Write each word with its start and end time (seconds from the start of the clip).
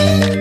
Kultūras 0.00 0.39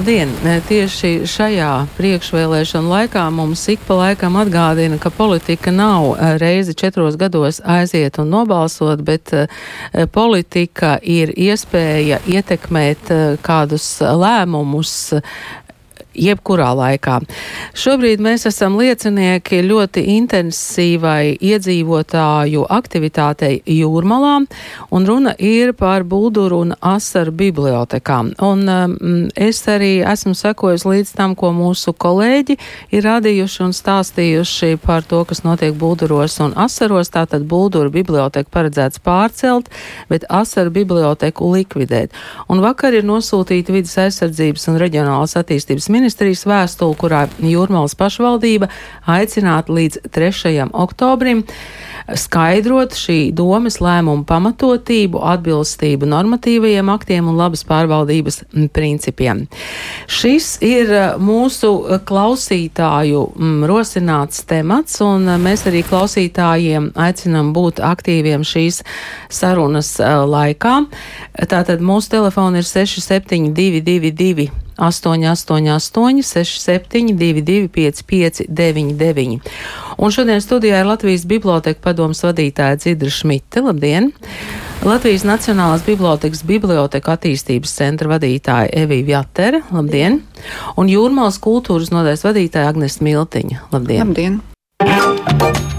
Labdien! 0.00 0.30
Tieši 0.64 1.26
šajā 1.28 1.66
priekšvēlēšana 1.98 2.88
laikā 2.88 3.26
mums 3.36 3.66
ik 3.68 3.82
pa 3.84 3.98
laikam 3.98 4.38
atgādina, 4.40 4.96
ka 4.96 5.10
politika 5.12 5.68
nav 5.76 6.14
eh, 6.14 6.38
reizi 6.40 6.72
četros 6.72 7.18
gados 7.20 7.58
aiziet 7.60 8.16
un 8.16 8.32
nobalsot, 8.32 9.02
bet 9.04 9.34
eh, 9.36 9.44
politika 10.08 10.94
ir 11.04 11.34
iespēja 11.36 12.22
ietekmēt 12.24 13.12
kādus 13.44 13.90
lēmumus 14.00 14.94
jebkurā 16.14 16.70
laikā. 16.76 17.20
Šobrīd 17.78 18.20
mēs 18.22 18.46
esam 18.48 18.76
liecinieki 18.80 19.60
ļoti 19.66 20.04
intensīvai 20.16 21.36
iedzīvotāju 21.38 22.64
aktivitātei 22.70 23.60
jūrmalā, 23.70 24.34
un 24.90 25.06
runa 25.06 25.34
ir 25.38 25.72
par 25.78 26.04
Bulduru 26.04 26.62
un 26.64 26.74
Asaru 26.80 27.32
bibliotekām. 27.36 28.32
Un 28.42 28.66
um, 28.68 28.96
es 29.36 29.62
arī 29.70 30.00
esmu 30.06 30.34
sekojusi 30.34 30.88
līdz 30.90 31.14
tam, 31.16 31.36
ko 31.38 31.52
mūsu 31.54 31.94
kolēģi 31.94 32.58
ir 32.96 33.06
radījuši 33.06 33.62
un 33.66 33.76
stāstījuši 33.76 34.80
par 34.82 35.06
to, 35.06 35.22
kas 35.28 35.44
notiek 35.46 35.76
Bulduros 35.78 36.40
un 36.44 36.56
Asaros. 36.58 37.12
Tātad 37.14 37.46
Bulduru 37.48 37.90
biblioteka 37.94 38.50
paredzēts 38.52 39.02
pārcelt, 39.04 39.70
bet 40.10 40.26
Asaru 40.28 40.72
biblioteku 40.74 41.50
likvidēt. 41.54 42.14
Un 42.50 42.62
vakar 42.64 42.94
ir 42.96 43.06
nosūtīta 43.06 43.74
vidas 43.74 43.96
aizsardzības 44.00 44.68
un 44.70 44.78
reģionālas 44.80 45.36
attīstības 45.40 45.88
ministrs 45.90 45.99
ministrijas 46.00 46.46
vēstuli, 46.48 46.96
kurā 46.98 47.26
Jūrmālas 47.44 47.94
pašvaldība 48.00 48.70
aicinātu 49.10 49.76
līdz 49.76 50.02
3. 50.10 50.68
oktobrim 50.72 51.44
skaidrot 52.16 52.94
šī 52.96 53.18
domas 53.36 53.78
lēmuma 53.82 54.24
pamatotību, 54.28 55.20
atbilstību 55.32 56.08
normatīvajiem 56.10 56.90
aktiem 56.92 57.28
un 57.30 57.38
labas 57.38 57.62
pārvaldības 57.68 58.42
principiem. 58.74 59.44
Šis 60.10 60.56
ir 60.64 60.90
uh, 60.94 61.04
mūsu 61.20 61.72
klausītāju 62.08 63.24
mm, 63.30 63.66
rosināts 63.70 64.44
temats, 64.48 65.00
un 65.04 65.28
uh, 65.28 65.38
mēs 65.40 65.66
arī 65.70 65.84
klausītājiem 65.86 66.92
aicinam 67.00 67.52
būt 67.56 67.82
aktīviem 67.84 68.46
šīs 68.46 68.82
sarunas 69.30 69.96
uh, 70.00 70.24
laikā. 70.26 70.80
Tātad 71.50 71.84
mūsu 71.84 72.16
telefoni 72.16 72.62
ir 72.62 72.68
6722. 72.68 74.50
888, 74.80 76.22
672, 76.24 77.68
559, 77.68 79.38
un 80.00 80.14
šodien 80.14 80.40
studijā 80.40 80.80
ir 80.80 80.88
Latvijas 80.88 81.26
Biblioteka 81.28 81.80
padomas 81.84 82.24
vadītāja 82.24 82.80
Dzidra 82.80 83.12
Šmita. 83.12 83.64
Labdien! 83.68 84.12
Latvijas 84.80 85.26
Nacionālās 85.28 85.84
Bibliotekas 85.84 86.40
Biblioteka 86.48 87.12
attīstības 87.18 87.74
centra 87.76 88.14
vadītāja 88.14 88.70
Evija 88.84 89.18
Jatere. 89.18 89.60
Labdien! 89.74 90.22
Un 90.80 90.88
Jūrmālas 90.88 91.36
kultūras 91.44 91.92
nodaļas 91.92 92.24
vadītāja 92.30 92.72
Agnes 92.72 93.02
Miltiņa. 93.04 93.66
Labdien! 93.74 94.08
Labdien! 94.08 95.69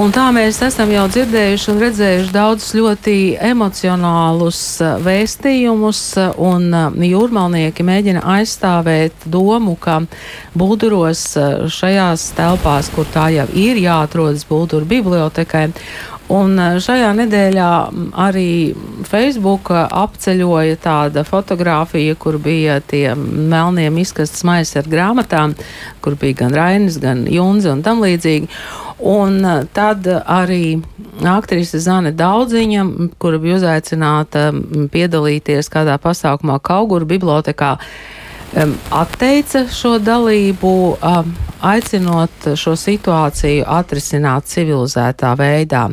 Un 0.00 0.14
tā 0.16 0.30
mēs 0.32 0.56
esam 0.64 0.88
jau 0.94 1.02
dzirdējuši 1.12 1.66
un 1.68 1.80
redzējuši 1.82 2.30
daudzus 2.32 2.70
ļoti 2.72 3.16
emocionālus 3.50 4.60
eh, 4.80 4.94
vēstījumus, 5.04 6.00
eh, 6.22 6.38
un 6.40 6.64
eh, 6.72 7.02
jūrmalnieki 7.10 7.84
mēģina 7.84 8.22
aizstāvēt 8.38 9.26
domu, 9.28 9.74
ka 9.76 9.98
Bulduros 10.56 11.26
šajās 11.76 12.30
telpās, 12.38 12.88
kur 12.94 13.12
tā 13.12 13.26
jau 13.34 13.44
ir 13.52 13.82
jāatrodas 13.82 14.46
Bulduru 14.48 14.88
bibliotekai, 14.88 15.66
Un 16.30 16.54
šajā 16.78 17.08
nedēļā 17.18 17.70
arī 18.22 18.50
Facebook 19.08 19.72
apceļoja 19.74 20.76
tāda 20.78 21.24
fotografija, 21.26 22.14
kur 22.14 22.38
bija 22.38 22.78
tie 22.86 23.16
melnie 23.16 23.88
izkastes 23.98 24.44
maisi 24.46 24.78
ar 24.78 24.86
grāmatām, 24.90 25.56
kur 26.04 26.14
bija 26.20 26.44
gan 26.44 26.54
Rainis, 26.54 27.00
gan 27.02 27.24
Junze 27.26 27.72
un 27.74 27.82
tam 27.82 28.04
līdzīgi. 28.04 28.46
Un 29.00 29.44
eh, 29.44 29.64
tad 29.72 30.06
arī 30.06 30.78
aktrise 31.24 31.80
Zane 31.80 32.12
Daudziņa, 32.12 32.84
kura 33.18 33.40
bija 33.40 33.58
uzaicināta 33.58 34.50
piedalīties 34.92 35.72
kādā 35.72 35.96
pasākumā 36.00 36.60
Kauguru 36.62 37.08
bibliotekā, 37.08 37.76
atteica 38.90 39.64
šo 39.70 39.98
dalību, 40.02 40.72
aicinot 41.60 42.50
šo 42.56 42.74
situāciju 42.78 43.66
atrisināt 43.68 44.48
civilizētā 44.50 45.34
veidā. 45.38 45.88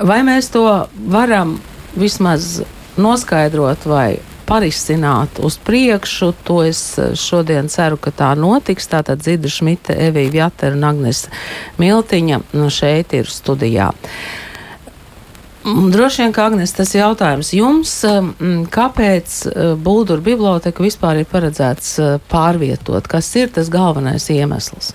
Vai 0.00 0.22
mēs 0.24 0.48
to 0.54 0.64
varam 1.12 1.58
vismaz 1.94 2.62
noskaidrot 3.00 3.86
vai 3.86 4.18
parisināt 4.50 5.38
uz 5.46 5.58
priekšu. 5.62 6.32
To 6.44 6.60
es 6.66 6.82
eh, 6.98 7.14
šodien 7.14 7.70
ceru, 7.70 7.98
ka 8.02 8.10
tā 8.10 8.32
notiks. 8.38 8.88
Tātad 8.90 9.22
Zidra 9.22 9.50
Šmita, 9.52 9.94
Evija 9.94 10.34
Vjatera 10.34 10.76
un 10.76 10.86
Agnes 10.88 11.26
Miltiņa 11.78 12.40
nu, 12.58 12.70
šeit 12.74 13.14
ir 13.14 13.30
studijā. 13.30 13.92
Droši 15.64 16.22
vien, 16.22 16.32
ka 16.32 16.46
Agnēs, 16.48 16.72
tas 16.72 16.94
jautājums 16.96 17.50
jums, 17.52 17.92
mm, 18.08 18.62
kāpēc 18.72 19.34
eh, 19.50 19.72
Bulduru 19.76 20.24
biblioteka 20.24 20.80
vispār 20.80 21.20
ir 21.20 21.28
paredzēts 21.28 21.90
eh, 22.00 22.14
pārvietot? 22.32 23.04
Kas 23.10 23.28
ir 23.36 23.52
tas 23.52 23.68
galvenais 23.72 24.30
iemesls? 24.32 24.94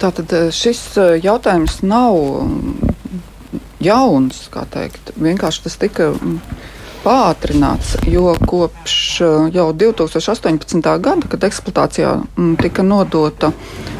Tātad 0.00 0.32
šis 0.56 0.80
jautājums 1.20 1.82
nav 1.84 2.16
jauns, 3.84 4.46
kā 4.48 4.64
teikt. 4.72 5.12
Vienkārši 5.20 5.66
tas 5.66 5.76
tika 5.76 6.08
mm, 6.14 6.38
pātrināts, 7.04 7.98
jo 8.08 8.32
kopš 8.48 8.96
jau 9.52 9.68
2018. 9.84 10.80
gada, 10.80 11.28
kad 11.28 11.44
eksploatācijā 11.44 12.16
mm, 12.22 12.56
tika 12.64 12.86
nodota 12.86 13.52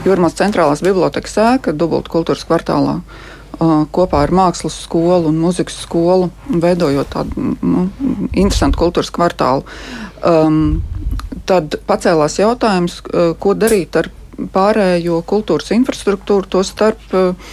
Jūrmās 0.05 0.37
centrālās 0.37 0.83
bibliotekas 0.85 1.39
ēka 1.41 1.73
Dubultu 1.77 2.13
kultūras 2.13 2.45
kvartālā, 2.49 2.99
eh, 3.01 3.34
kopā 3.95 4.25
ar 4.25 4.33
mākslas 4.35 4.81
skolu 4.87 5.31
un 5.31 5.41
muzikas 5.43 5.79
skolu, 5.85 6.31
veidojot 6.49 7.11
tādu 7.15 7.55
nu, 7.61 7.87
interesantu 8.33 8.81
kultūras 8.85 9.13
kvartālu, 9.15 9.65
um, 10.27 10.83
tad 11.49 11.79
pacēlās 11.89 12.39
jautājums, 12.41 13.01
ko 13.39 13.55
darīt 13.59 13.99
ar 14.01 14.11
pārējo 14.55 15.21
kultūras 15.29 15.71
infrastruktūru, 15.77 16.49
to 16.51 16.65
starp 16.67 17.15
uh, 17.15 17.53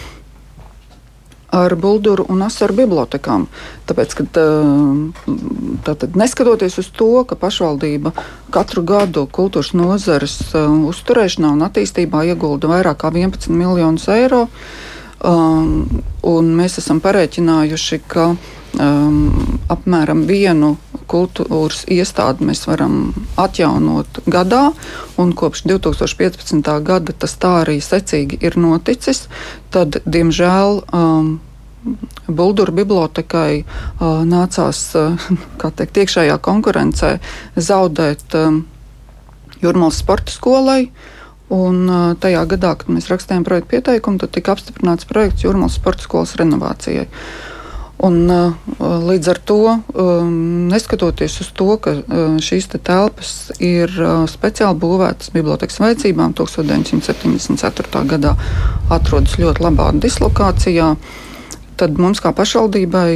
ar 1.52 1.76
Bulduru 1.76 2.26
un 2.32 2.42
Asaru 2.46 2.76
bibliotekām. 2.80 3.46
Tāpēc, 3.90 4.14
ka 4.16 4.26
tātad, 5.86 6.16
neskatoties 6.16 6.80
uz 6.80 6.88
to, 6.96 7.10
ka 7.28 7.36
pašvaldība 7.40 8.14
katru 8.56 8.86
gadu 8.88 9.26
kultūras 9.28 9.74
nozares 9.76 10.38
uzturēšanā 10.56 11.52
un 11.58 11.66
attīstībā 11.68 12.24
iegulda 12.32 12.72
vairāk 12.72 13.04
kā 13.04 13.12
11 13.12 13.52
miljonus 13.52 14.08
eiro, 14.12 14.46
um, 15.24 16.02
mēs 16.58 16.80
esam 16.82 17.02
parēķinājuši, 17.04 18.00
ka 18.12 18.32
um, 18.32 19.20
apmēram 19.72 20.26
vienu 20.30 20.76
kultūras 21.12 21.84
iestādi 21.92 22.48
mēs 22.48 22.64
varam 22.70 23.14
atjaunot 23.42 24.22
gadā, 24.32 24.72
un 25.20 25.34
kopš 25.36 25.66
2015. 25.68 26.72
gada 26.88 27.14
tas 27.14 27.36
tā 27.42 27.58
arī 27.66 27.80
secīgi 27.84 28.40
ir 28.42 28.58
noticis. 28.60 29.28
Tad, 29.74 30.02
diemžēl, 30.06 30.84
um, 30.96 31.40
Bulduru 32.30 32.76
bibliotekai 32.78 33.64
uh, 33.64 34.20
nācās 34.30 34.84
uh, 35.00 35.32
teikt, 35.78 35.98
iekšējā 36.04 36.38
konkurencē 36.38 37.16
zaudēt 37.58 38.38
um, 38.38 38.62
Jurmālas 39.62 40.02
sporta 40.02 40.34
skolai. 40.34 40.92
Un 41.52 41.84
tajā 42.24 42.46
gadā, 42.54 42.76
kad 42.80 42.92
mēs 42.94 43.10
rakstījām 43.12 43.44
projektu 43.44 43.74
pieteikumu, 43.74 44.22
tad 44.22 44.32
tika 44.36 44.54
apstiprināts 44.56 45.08
projekts 45.10 45.44
Jurmālas 45.44 45.76
sporta 45.76 46.06
skolas 46.06 46.38
renovācijai. 46.40 47.10
Un, 48.02 48.24
līdz 48.82 49.28
ar 49.30 49.40
to, 49.46 49.58
neskatoties 50.72 51.36
uz 51.44 51.50
to, 51.54 51.76
ka 51.84 51.94
šīs 52.42 52.72
te 52.72 52.80
telpas 52.82 53.52
ir 53.62 53.92
speciāli 54.32 54.80
būvētas 54.82 55.30
bibliotekas 55.36 55.78
vajadzībām, 55.84 56.34
1974. 56.40 58.02
gadā 58.16 58.34
atrodas 58.90 59.38
ļoti 59.38 59.66
labā 59.68 59.92
dislokācijā, 60.02 60.96
tad 61.78 62.02
mums 62.02 62.24
kā 62.24 62.34
pašvaldībai 62.34 63.12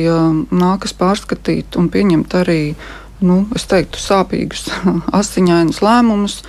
nākas 0.54 0.94
pārskatīt 1.00 1.80
un 1.82 1.90
pieņemt 1.90 2.38
arī 2.44 2.62
nu, 3.26 3.42
teiktu, 3.56 4.02
sāpīgus, 4.02 4.68
asiņainus 5.22 5.82
lēmumus. 5.82 6.42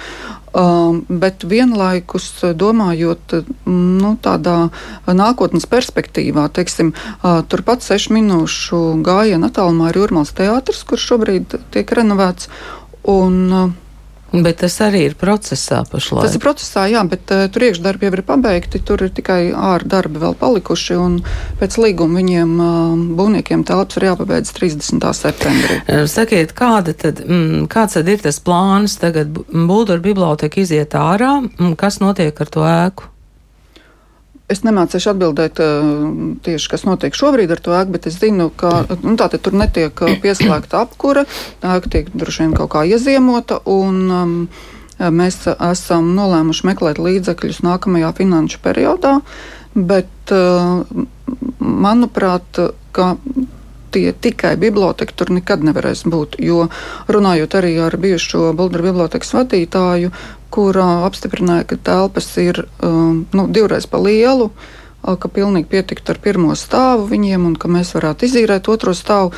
Um, 0.56 1.02
bet 1.08 1.44
vienlaikus 1.44 2.30
domājot 2.56 3.34
nu, 3.68 4.12
tādā 4.24 4.70
nākotnes 5.04 5.68
perspektīvā, 5.68 6.46
teiksim, 6.56 6.94
uh, 6.96 7.42
turpat 7.44 7.84
sešu 7.84 8.14
minūšu 8.16 8.78
gājienu 9.04 9.50
attālumā 9.50 9.90
ir 9.92 10.00
Jurmāls 10.00 10.32
teātris, 10.38 10.80
kurš 10.88 11.10
šobrīd 11.10 11.58
tiek 11.76 11.92
renovēts. 11.98 12.48
Un, 13.04 13.36
uh, 13.52 13.74
Bet 14.32 14.58
tas 14.64 14.74
arī 14.82 15.04
ir 15.06 15.14
procesā 15.18 15.84
pašlaik. 15.86 16.26
Tas 16.26 16.34
ir 16.34 16.42
procesā, 16.42 16.86
jā, 16.90 17.02
bet 17.06 17.30
uh, 17.30 17.44
tur 17.52 17.68
iekšdarbi 17.68 18.08
jau 18.08 18.12
ir 18.16 18.22
pabeigti. 18.26 18.80
Tur 18.82 19.06
ir 19.06 19.12
tikai 19.14 19.52
ārdarbi 19.54 20.20
vēl 20.22 20.34
palikuši. 20.40 20.98
Pēc 21.60 21.78
līguma 21.80 22.20
viņiem 22.20 22.54
uh, 22.58 23.06
būvniekiem 23.18 23.62
telpas 23.68 24.00
ir 24.00 24.08
jāpabeidz 24.10 24.52
30. 24.56 25.06
septembrī. 25.16 25.80
Eh, 25.86 26.04
sakiet, 26.10 26.54
kāda 26.58 26.96
tad, 26.98 27.22
mm, 27.22 27.68
kāds 27.72 27.98
tad 27.98 28.10
ir 28.10 28.22
tas 28.24 28.40
plāns? 28.42 28.98
Tagad 29.00 29.30
Būdura 29.36 30.02
biblioteka 30.02 30.60
iziet 30.62 30.96
ārā. 30.98 31.38
Mm, 31.46 31.76
kas 31.78 32.00
notiek 32.02 32.40
ar 32.42 32.50
to 32.50 32.66
ēku? 32.66 33.12
Es 34.52 34.62
nemācīšu 34.62 35.10
atbildēt 35.10 35.58
tieši, 36.46 36.70
kas 36.70 36.84
notiek 36.86 37.16
šobrīd 37.18 37.50
ar 37.50 37.62
to 37.62 37.74
ēku, 37.74 37.96
bet 37.96 38.06
es 38.06 38.20
zinu, 38.22 38.52
ka 38.54 38.84
nu, 39.02 39.16
tā, 39.18 39.26
tur 39.34 39.56
netiek 39.58 40.04
pieslēgta 40.22 40.84
apkure. 40.86 41.26
Tā 41.62 41.80
ēka 41.80 41.90
tiek 41.96 42.12
droši 42.14 42.44
vien 42.44 42.54
kaut 42.54 42.70
kā 42.76 42.86
ieziemota. 42.86 43.58
Un, 43.66 44.00
um, 44.06 44.34
Mēs 44.96 45.42
esam 45.44 46.14
nolēmuši 46.16 46.64
meklēt 46.70 46.96
līdzekļus 46.96 47.58
nākamajā 47.66 48.14
finanšu 48.16 48.62
periodā, 48.64 49.18
bet, 49.76 50.32
manuprāt, 51.60 52.60
tie 53.92 54.12
tikai 54.12 54.54
biblioteka 54.60 55.12
tur 55.12 55.34
nekad 55.36 55.66
nevarēs 55.68 56.06
būt. 56.08 56.38
Jo 56.40 56.70
runājot 57.12 57.58
arī 57.60 57.74
ar 57.84 57.96
bijušo 58.00 58.54
Bulgāru 58.56 58.88
bibliotekas 58.88 59.34
vadītāju, 59.36 60.14
kurā 60.56 60.88
apstiprināja, 61.06 61.66
ka 61.68 61.76
telpas 61.90 62.30
ir 62.40 62.64
um, 62.80 63.26
nu, 63.36 63.46
divreiz 63.52 63.86
pa 63.90 64.00
lielu, 64.00 64.48
ka 65.06 65.28
pilnīgi 65.30 65.68
pietiktu 65.70 66.14
ar 66.14 66.18
pirmo 66.22 66.54
stāvu 66.58 67.06
viņiem 67.12 67.44
un 67.46 67.54
ka 67.60 67.70
mēs 67.70 67.92
varētu 67.94 68.26
izīrēt 68.26 68.70
otro 68.72 68.94
stāvu. 68.96 69.34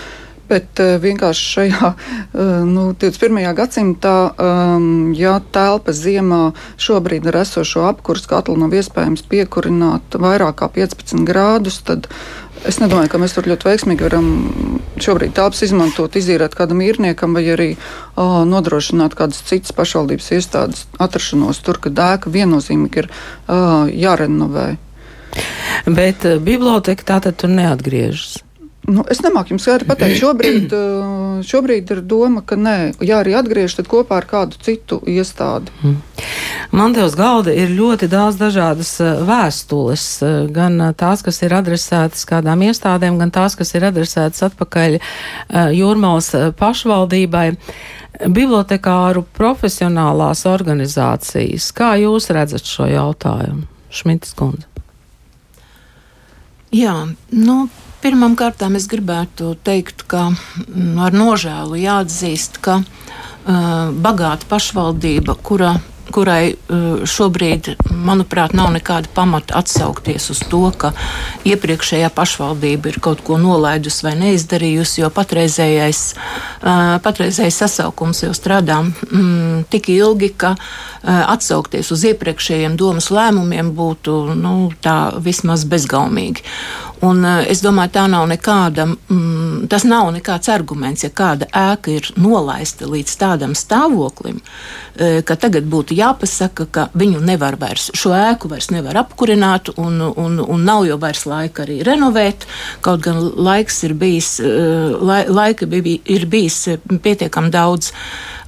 Bet 0.48 0.80
uh, 0.80 0.96
vienkārši 1.02 1.46
šajā 1.54 1.92
uh, 1.92 2.42
nu, 2.64 2.90
21. 2.96 3.40
gadsimtā, 3.58 4.16
um, 4.32 5.12
ja 5.16 5.38
telpa 5.52 5.92
ziemā 5.92 6.42
šobrīd 6.80 7.28
ar 7.28 7.42
esošo 7.44 7.86
apkursu 7.90 8.30
katlu 8.32 8.56
nav 8.60 8.76
iespējams 8.78 9.26
piekurināt 9.28 10.18
vairāk 10.18 10.62
kā 10.62 10.70
15 10.80 11.26
grādus, 11.28 11.82
tad 11.84 12.08
Es 12.66 12.80
nedomāju, 12.82 13.10
ka 13.12 13.20
mēs 13.22 13.36
tur 13.36 13.46
ļoti 13.46 13.68
veiksmīgi 13.68 14.02
varam 14.02 14.28
šobrīd 15.02 15.34
telpas 15.36 15.60
izmantot, 15.62 16.16
izīrēt 16.18 16.56
kādam 16.58 16.80
īrniekam 16.82 17.36
vai 17.36 17.44
arī 17.52 17.68
o, 18.18 18.42
nodrošināt 18.48 19.14
kādas 19.18 19.44
citas 19.46 19.74
pašvaldības 19.76 20.32
iestādes 20.34 20.88
atrašanos 20.98 21.62
tur, 21.62 21.78
ka 21.78 21.92
dēka 21.94 22.32
viennozīmīgi 22.34 23.04
ir 23.04 23.10
o, 23.12 23.60
jārenovē. 23.94 24.66
Bet 25.86 26.26
biblioteka 26.42 27.06
tātad 27.14 27.38
tur 27.38 27.52
neatgriežas. 27.54 28.40
Nu, 28.88 29.02
es 29.12 29.20
nemāku 29.20 29.52
jums 29.52 29.66
skaidri 29.66 29.88
pateikt. 29.88 30.18
Šobrīd, 30.22 30.72
šobrīd 31.44 31.92
ir 31.92 32.02
doma, 32.08 32.42
ka 32.46 32.56
nē, 32.56 32.76
ja 33.04 33.20
arī 33.22 33.34
atgriež, 33.38 33.76
tad 33.78 33.90
kopā 33.90 34.22
ar 34.22 34.28
kādu 34.28 34.60
citu 34.64 35.00
iestādi. 35.08 35.72
Mm. 35.82 35.98
Man 36.72 36.94
te 36.96 37.04
uz 37.04 37.14
galda 37.16 37.52
ir 37.56 37.72
ļoti 37.72 38.08
daudz 38.12 38.36
dažādas 38.40 38.90
vēstules, 39.28 40.06
gan 40.52 40.80
tās, 40.98 41.22
kas 41.24 41.40
ir 41.44 41.54
adresētas 41.56 42.26
kādām 42.28 42.64
iestādēm, 42.68 43.16
gan 43.20 43.32
tās, 43.32 43.56
kas 43.58 43.72
ir 43.76 43.88
adresētas 43.88 44.44
atpakaļ 44.50 44.98
Jūrmālas 45.76 46.34
pašvaldībai. 46.58 47.46
Bibliotekāru 48.18 49.22
profesionālās 49.36 50.42
organizācijas, 50.48 51.68
kā 51.76 51.92
jūs 52.02 52.32
redzat 52.34 52.66
šo 52.66 52.88
jautājumu? 52.90 53.68
Šmitas 53.94 54.34
kundze. 54.36 54.66
Jā, 56.74 56.96
nu, 57.32 57.60
Pirmkārt, 57.98 58.62
es 58.78 58.86
gribētu 58.86 59.56
teikt, 59.66 60.04
ka 60.06 60.28
mm, 60.30 60.98
ar 61.02 61.16
nožēlu 61.16 61.80
jāatzīst, 61.82 62.60
ka 62.62 62.80
uh, 62.80 63.90
bagāta 64.06 64.46
pašvaldība, 64.50 65.34
kura 65.42 65.76
kurai 66.12 66.56
šobrīd, 67.08 67.74
manuprāt, 67.92 68.54
nav 68.56 68.70
nekāda 68.74 69.10
pamata 69.14 69.58
atsaukties 69.60 70.30
uz 70.32 70.40
to, 70.50 70.62
ka 70.76 70.92
iepriekšējā 71.48 72.10
pašvaldība 72.14 72.92
ir 72.92 72.98
kaut 73.04 73.22
ko 73.26 73.38
nolaidusi 73.40 74.06
vai 74.06 74.14
neizdarījusi, 74.20 75.02
jo 75.02 75.10
patreizējais, 75.14 76.02
patreizējais 77.04 77.60
sasaukums 77.64 78.24
jau 78.24 78.32
strādā 78.36 78.80
mm, 78.84 79.68
tik 79.72 79.90
ilgi, 79.94 80.32
ka 80.40 80.54
atsaukties 81.04 81.92
uz 81.94 82.04
iepriekšējiem 82.12 82.76
domas 82.80 83.12
lēmumiem 83.14 83.72
būtu 83.76 84.18
nu, 84.38 84.56
vismaz 85.24 85.66
bezgaumīgi. 85.68 86.44
Un, 87.04 87.22
uh, 87.22 87.42
es 87.46 87.60
domāju, 87.62 87.92
tā 87.94 88.04
nav 88.10 88.26
nekāda, 88.30 88.86
mm, 88.86 89.68
tas 89.70 89.84
nav 89.86 90.10
nekāds 90.14 90.50
arguments, 90.50 91.04
ja 91.06 91.10
kāda 91.14 91.46
ēka 91.54 91.92
ir 91.94 92.08
nolaista 92.18 92.88
līdz 92.90 93.14
tādam 93.20 93.54
stāvoklim, 93.58 94.40
uh, 94.40 95.20
ka 95.26 95.36
tagad 95.38 95.68
būtu 95.70 95.94
jāpasaka, 95.98 96.66
ka 96.70 96.88
viņu 96.98 97.22
nevar 97.24 97.58
vairs, 97.60 97.90
šo 97.94 98.14
ēku 98.16 98.50
vairs 98.50 98.70
nevar 98.74 98.98
apkurināt, 99.04 99.72
un, 99.76 100.00
un, 100.10 100.40
un 100.42 100.64
nav 100.66 100.86
jau 100.88 100.98
vairs 100.98 101.26
laika 101.28 101.64
arī 101.66 101.80
renovēt. 101.86 102.48
Kaut 102.82 103.04
gan 103.06 103.20
laiks 103.36 103.82
ir 103.86 103.94
bijis, 103.98 104.34
uh, 104.42 104.98
lai, 104.98 105.22
laika 105.28 105.70
bija, 105.70 106.02
ir 106.04 106.26
bijis 106.26 106.64
pietiekami 106.88 107.54
daudz. 107.54 107.92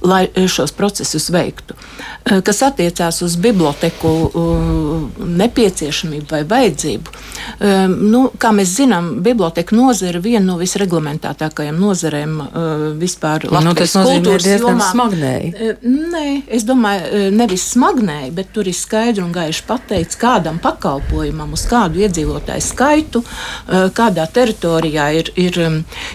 Lai 0.01 0.23
šos 0.49 0.71
procesus 0.73 1.27
veiktu. 1.29 1.75
Eh, 2.21 2.41
kas 2.45 2.59
attiecās 2.61 3.17
uz 3.25 3.33
biblioteku 3.41 4.09
eh, 4.29 5.21
nepieciešamību 5.41 6.27
vai 6.29 6.41
vajadzību, 6.45 7.13
eh, 7.13 7.87
nu, 7.89 8.27
kā 8.41 8.51
mēs 8.55 8.73
zinām, 8.79 9.09
biblioteka 9.23 9.75
nozara 9.77 10.15
ir 10.15 10.23
viena 10.23 10.43
no 10.47 10.57
visreglamentētākajām 10.59 11.77
nozarēm 11.81 12.37
vispār 12.99 13.45
nu, 13.47 13.53
Latvijas 13.57 13.95
nu, 13.99 14.03
kultūras 14.07 14.47
jomā. 14.49 14.89
Smagnēji. 14.91 15.51
Nē, 15.85 16.25
es 16.51 16.65
domāju, 16.67 17.29
nevis 17.35 17.67
smagnēji, 17.75 18.33
bet 18.37 18.51
tur 18.55 18.69
ir 18.69 18.77
skaidri 18.77 19.23
un 19.25 19.31
gaiši 19.35 19.65
pateikts, 19.69 20.19
kādam 20.21 20.59
pakalpojumam, 20.63 21.53
uz 21.57 21.65
kādu 21.69 22.03
iedzīvotāju 22.05 22.65
skaitu, 22.65 23.23
kādā 23.97 24.27
teritorijā 24.33 25.11
ir, 25.21 25.33
ir, 25.39 25.61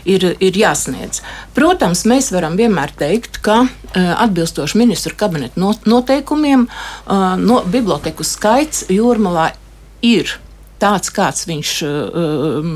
ir, 0.04 0.30
ir 0.42 0.60
jāsniedz. 0.64 1.22
Protams, 1.56 2.04
mēs 2.10 2.32
varam 2.34 2.58
vienmēr 2.58 2.92
teikt, 2.98 3.40
ka 3.44 3.64
Eh, 3.96 4.22
atbilstoši 4.22 4.78
ministru 4.78 5.14
kabineta 5.16 5.60
noteikumiem, 5.84 6.66
eh, 7.06 7.14
no, 7.36 7.62
biblioteku 7.66 8.24
skaits 8.24 8.84
jūrmalā 8.92 9.50
ir 10.02 10.38
tāds, 10.82 11.12
kāds 11.14 11.46
viņš 11.48 11.74
uh, 11.86 12.70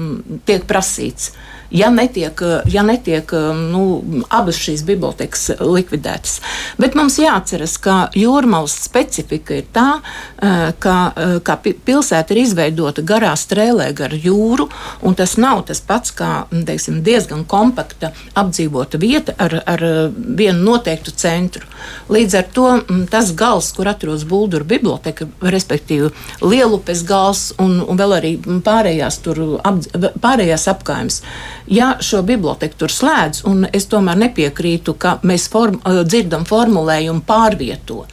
tiek 0.49 0.67
prasīts 0.69 1.33
ja 1.71 1.91
netiek, 1.91 2.41
ja 2.71 2.83
netiek 2.87 3.33
nu, 3.71 3.85
abas 4.29 4.59
šīs 4.61 4.83
bibliotekas 4.87 5.51
likvidētas. 5.61 6.41
Bet 6.81 6.97
mums 6.99 7.19
jāatceras, 7.21 7.77
ka 7.83 7.97
jūrmālas 8.17 8.77
specifika 8.85 9.59
ir 9.61 9.69
tā, 9.75 10.01
eh, 10.43 10.73
ka, 10.79 11.13
eh, 11.17 11.39
ka 11.45 11.57
pilsēta 11.57 12.31
ir 12.35 12.43
izveidota 12.45 13.03
garā 13.03 13.33
strēlē 13.37 13.95
gar 13.95 14.11
jūru, 14.11 14.69
un 15.03 15.15
tas 15.15 15.37
nav 15.37 15.65
tas 15.67 15.81
pats 15.81 16.11
kā 16.11 16.47
teiksim, 16.51 17.03
diezgan 17.03 17.45
kompakta 17.45 18.13
apdzīvota 18.35 18.99
vieta 18.99 19.35
ar, 19.39 19.63
ar 19.67 19.81
vienu 20.17 20.65
noteiktu 20.65 21.13
centru. 21.15 21.67
Līdz 22.09 22.35
ar 22.39 22.47
to 22.53 23.07
tas 23.11 23.33
gals, 23.33 23.73
kur 23.73 23.89
atrodas 23.89 24.25
Buldura 24.25 24.65
biblioteka, 24.65 25.27
respektīvi 25.41 26.11
Lielupes 26.43 27.05
gals 27.07 27.53
un, 27.59 27.81
un 27.81 27.97
vēl 27.97 28.17
arī 28.19 28.33
pārējās, 28.39 29.21
tur, 29.23 29.61
ap, 29.65 29.81
pārējās 30.21 30.69
apkaimes, 30.69 31.23
ja 31.71 31.95
šo 32.03 32.23
biblioteku 32.27 32.83
tur 32.83 32.93
slēdz, 32.93 33.45
un 33.49 33.67
es 33.73 33.87
tomēr 33.91 34.19
nepiekrītu, 34.27 34.97
ka 34.99 35.19
mēs 35.23 35.49
form, 35.53 35.81
eh, 35.85 36.03
dzirdam 36.05 36.45
formulējumu 36.49 37.23
pārvieto, 37.27 38.05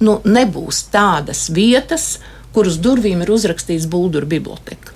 nu, 0.00 0.20
nebūs 0.24 0.86
tādas 0.92 1.48
vietas, 1.50 2.18
kuras 2.52 2.80
durvīm 2.80 3.22
ir 3.22 3.30
uzrakstīts 3.30 3.86
Buldura 3.88 4.26
biblioteka. 4.26 4.92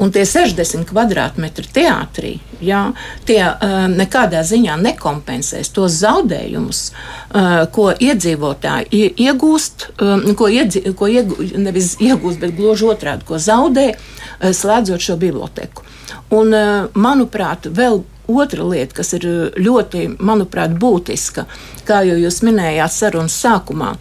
Un 0.00 0.08
tie 0.08 0.22
60 0.24 0.86
kvadrātmetri 0.88 1.66
teātrī, 1.76 2.30
jā, 2.64 2.86
tie 3.28 3.40
uh, 3.44 3.84
nekādā 3.92 4.40
ziņā 4.48 4.78
nekompensēs 4.80 5.68
tos 5.76 5.98
zaudējumus, 6.00 6.80
uh, 6.88 7.66
ko 7.74 7.90
iedzīvotāji 7.92 9.10
iegūst, 9.26 9.90
um, 10.00 10.24
ko, 10.40 10.48
iedzi, 10.48 10.86
ko 10.96 11.10
iegūst, 11.10 11.52
nevis 11.60 11.98
iegūst, 12.00 12.40
bet 12.40 12.56
gluži 12.56 12.88
otrādi, 12.88 13.28
ko 13.28 13.36
zaudē, 13.36 13.90
uh, 13.92 14.48
slēdzot 14.56 15.04
šo 15.04 15.20
biblioteku. 15.20 15.84
Un, 16.30 16.54
uh, 16.54 16.88
manuprāt, 16.94 17.68
vēl 17.70 18.02
otra 18.30 18.64
lieta, 18.64 19.00
kas 19.00 19.14
ir 19.18 19.26
ļoti, 19.58 20.06
manuprāt, 20.22 20.74
būtiska, 20.80 21.46
kā 21.88 22.02
jau 22.06 22.18
jūs 22.20 22.42
minējāt 22.46 22.94
sarunas 22.94 23.36
sākumā, 23.42 23.94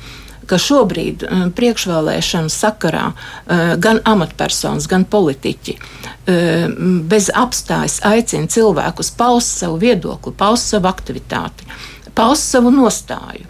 ka 0.49 0.57
šobrīd 0.57 1.23
eh, 1.25 1.43
priekšvēlēšanu 1.57 2.49
sakarā 2.53 3.11
eh, 3.11 3.75
gan 3.81 4.01
amatpersonas, 4.09 4.87
gan 4.89 5.05
politiķi 5.09 5.75
eh, 5.77 6.65
bez 7.11 7.29
apstājas 7.29 7.99
aicina 8.09 8.49
cilvēkus 8.49 9.13
paust 9.19 9.61
savu 9.61 9.77
viedokli, 9.83 10.33
paust 10.37 10.73
savu 10.73 10.89
aktivitāti, 10.89 11.69
paust 12.17 12.49
savu 12.55 12.73
nostāju. 12.73 13.45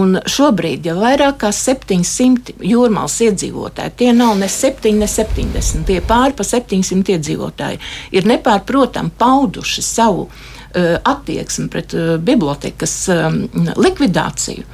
Un 0.00 0.16
šobrīd 0.24 0.86
jau 0.88 0.94
vairāk 1.02 1.42
kā 1.42 1.50
700 1.52 2.54
jūrmālas 2.64 3.18
iedzīvotāji, 3.26 3.92
tie 4.00 4.12
nav 4.16 4.38
ne 4.40 4.48
7, 4.48 4.88
ne 4.96 5.08
70, 5.10 5.84
tie 5.88 5.98
pāri 6.08 6.32
pa 6.38 6.46
700 6.48 7.12
iedzīvotāji, 7.18 7.80
ir 8.16 8.28
nepārprotami 8.30 9.12
pauduši 9.20 9.84
savu 9.84 10.24
uh, 10.24 10.96
attieksmi 10.96 11.68
pret 11.72 11.92
uh, 11.98 12.14
bibliotekas 12.16 12.96
um, 13.12 13.42
likvidāciju. 13.76 14.64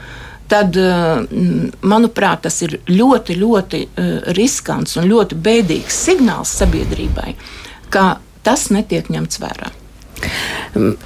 Tad, 0.48 0.78
uh, 0.78 1.26
manuprāt, 1.82 2.46
tas 2.46 2.62
ir 2.64 2.78
ļoti, 2.88 3.36
ļoti 3.42 3.82
riskants 4.38 4.96
un 5.02 5.10
ļoti 5.10 5.42
bēdīgs 5.44 5.98
signāls 6.06 6.54
sabiedrībai, 6.62 7.34
ka 7.90 8.06
tas 8.46 8.70
netiek 8.70 9.10
ņemts 9.12 9.42
vērā. 9.42 9.74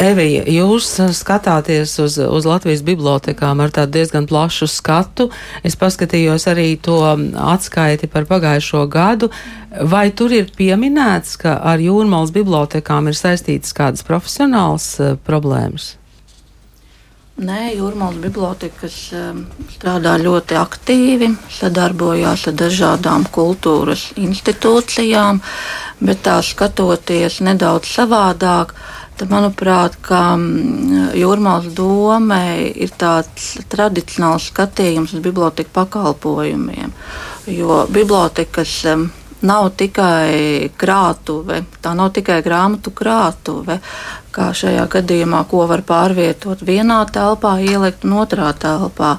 Evija, 0.02 0.42
jūs 0.50 0.88
skatāties 1.16 1.94
uz, 2.02 2.18
uz 2.18 2.46
Latvijas 2.48 2.82
bibliotekām 2.84 3.62
ar 3.62 3.72
tādu 3.74 3.98
diezgan 3.98 4.26
plašu 4.28 4.68
skatu. 4.70 5.28
Es 5.64 5.78
paskatījos 5.78 6.48
arī 6.50 6.74
to 6.82 6.98
atskaiti 7.38 8.10
par 8.10 8.26
pagājušo 8.28 8.84
gadu. 8.92 9.30
Vai 9.88 10.10
tur 10.12 10.34
ir 10.36 10.52
pieminēts, 10.56 11.38
ka 11.40 11.56
ar 11.72 11.80
jūrmālas 11.80 12.34
bibliotekām 12.34 13.08
ir 13.08 13.16
saistītas 13.16 13.72
kādas 13.76 14.04
profesionālas 14.04 14.88
uh, 15.00 15.14
problēmas? 15.24 15.94
Nē, 17.42 17.72
Jūrmālas 17.78 18.20
bibliotekas 18.20 18.96
um, 19.16 19.46
strādā 19.72 20.18
ļoti 20.20 20.58
aktīvi, 20.60 21.30
sadarbojās 21.50 22.44
ar 22.50 22.58
dažādām 22.60 23.24
kultūras 23.32 24.10
institūcijām, 24.20 25.40
bet 26.04 26.20
tā 26.28 26.36
skatoties 26.44 27.40
nedaudz 27.40 27.88
savādāk, 27.88 28.76
uh, 28.76 29.01
Tad, 29.22 29.30
manuprāt, 29.30 29.94
mm, 30.10 31.12
Jūrmālas 31.14 31.68
domē 31.78 32.72
ir 32.74 32.90
tāds 32.98 33.52
tradicionāls 33.70 34.48
skatījums 34.50 35.12
uz 35.14 35.22
biblioteku 35.22 35.70
pakalpojumiem. 35.76 36.90
Jo 37.46 37.84
bibliotekas 37.86 38.72
mm, 38.82 39.04
nav 39.46 39.72
tikai 39.78 40.70
krātuve, 40.78 41.62
tā 41.82 41.92
nav 41.98 42.12
tikai 42.16 42.40
grāmatu 42.44 42.92
krātuve, 42.94 43.78
kā 44.32 44.48
šajā 44.56 44.86
gadījumā, 44.92 45.42
ko 45.50 45.66
var 45.68 45.82
pārvietot 45.86 46.62
vienā 46.64 47.02
telpā, 47.12 47.58
ielikt 47.60 48.06
otrā 48.06 48.52
telpā. 48.56 49.16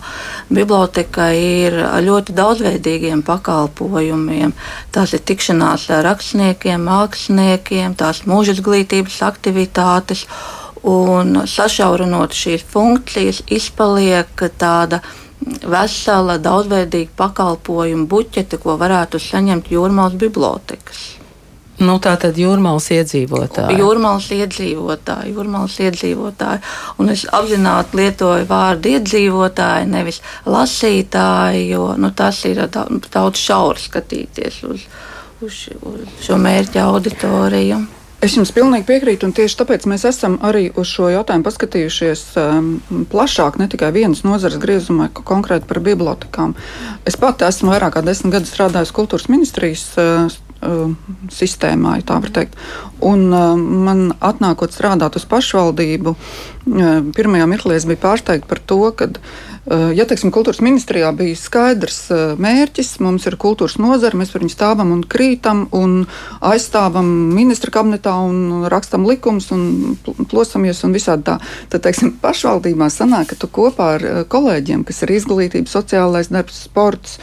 Biblioteka 0.50 1.30
ir 1.38 1.78
ļoti 2.08 2.36
daudzveidīgiem 2.38 3.22
pakalpojumiem. 3.28 4.56
Tās 4.96 5.14
ir 5.14 5.22
tikšanās 5.22 5.90
ar 5.94 6.06
rakstniekiem, 6.10 6.88
māksliniekiem, 6.90 7.96
tās 8.00 8.24
mūža 8.30 8.58
izglītības 8.58 9.22
aktivitātes. 9.30 10.28
Un 10.84 11.46
sašaurinot 11.48 12.34
šīs 12.36 12.66
funkcijas, 12.68 13.38
izpaliek 13.56 14.42
tāda 14.60 15.00
vesela, 15.70 16.38
daudzveidīga 16.42 17.12
pakalpojumu 17.20 18.08
buķete, 18.12 18.60
ko 18.62 18.78
varētu 18.82 19.22
saņemt 19.22 19.72
jūrmālas 19.74 20.18
bibliotekas. 20.20 21.04
Nu, 21.82 21.96
tā 21.98 22.14
tad 22.22 22.38
jūrmālas 22.38 22.86
iedzīvotāji. 22.94 23.80
Jūrmālas 23.82 24.28
iedzīvotāji, 24.36 25.34
jūrmālas 25.34 25.80
iedzīvotāji. 25.82 26.62
Un 27.02 27.10
es 27.10 27.24
apzināti 27.34 27.98
lietoju 27.98 28.46
vārdu 28.50 28.92
iedzīvotāji, 28.94 29.90
nevis 29.90 30.22
lasītāji, 30.46 31.66
jo 31.74 31.90
nu, 31.98 32.14
tas 32.14 32.44
ir 32.46 32.62
daudz 32.70 33.42
šauri 33.42 33.82
skatīties 33.88 34.62
uz, 34.70 34.86
uz, 35.42 35.66
uz 35.82 36.22
šo 36.22 36.38
mērķa 36.46 36.86
auditoriju. 36.94 37.82
Es 38.24 38.38
jums 38.38 38.54
pilnīgi 38.56 38.86
piekrītu, 38.88 39.28
un 39.28 39.34
tieši 39.36 39.58
tāpēc 39.60 39.84
mēs 39.92 40.06
esam 40.08 40.38
arī 40.48 40.70
uz 40.80 40.88
šo 40.88 41.10
jautājumu 41.12 41.44
paskatījušies 41.44 42.22
um, 42.40 42.70
plašāk, 43.12 43.58
ne 43.60 43.68
tikai 43.68 43.90
vienas 43.92 44.22
nozares 44.24 44.62
griezumā, 44.64 45.10
konkrēti 45.12 45.68
par 45.68 45.82
bibliotekām. 45.84 46.54
Es 47.10 47.20
pati 47.20 47.44
esmu 47.44 47.74
vairāk 47.74 47.98
kā 47.98 48.06
desmit 48.08 48.38
gadus 48.38 48.54
strādājusi 48.56 48.96
kultūras 48.96 49.28
ministrijas 49.28 49.84
uh, 50.00 50.32
uh, 50.64 50.96
sistēmā, 51.36 51.98
ja 52.00 52.08
tā 52.14 52.22
var 52.24 52.32
teikt. 52.40 52.56
Un 53.04 53.28
uh, 53.28 53.58
man 53.60 54.14
atnākot 54.24 54.72
strādāt 54.72 55.20
uz 55.20 55.28
pašvaldību, 55.28 56.16
uh, 56.16 56.94
pirmajā 57.18 57.50
mirklī 57.52 57.76
es 57.82 57.90
biju 57.92 58.06
pārsteigta 58.08 58.48
par 58.48 58.64
to, 58.64 58.86
ka 58.96 59.12
Eh, 59.12 59.53
ja 59.72 60.04
teiksim, 60.08 60.32
kultūras 60.36 60.60
ministrijā 60.64 61.14
bija 61.16 61.38
skaidrs 61.40 62.00
eh, 62.12 62.24
mērķis, 62.42 62.98
mums 63.04 63.24
ir 63.30 63.38
kultūras 63.40 63.78
nozara, 63.80 64.18
mēs 64.20 64.34
par 64.34 64.44
viņu 64.44 64.52
stāvam 64.52 64.92
un 64.92 65.06
krītam 65.08 65.66
un 65.72 65.94
aizstāvam 66.44 67.08
ministra 67.32 67.72
kabinetā 67.72 68.16
un 68.26 68.68
rakstam 68.72 69.08
likumus 69.08 69.48
un 69.56 69.96
plosamies 70.28 70.84
un 70.84 70.98
visādi 70.98 71.28
tā, 71.30 71.38
tad 71.72 71.86
teiksim, 71.88 72.18
pašvaldībā 72.24 72.90
sanāk, 72.92 73.32
ka 73.32 73.40
tu 73.40 73.48
kopā 73.48 73.94
ar 73.96 74.06
eh, 74.10 74.20
kolēģiem, 74.28 74.84
kas 74.90 75.00
ir 75.06 75.16
izglītība, 75.16 75.72
sociālais 75.72 76.32
darbs, 76.34 76.66
sports, 76.68 77.20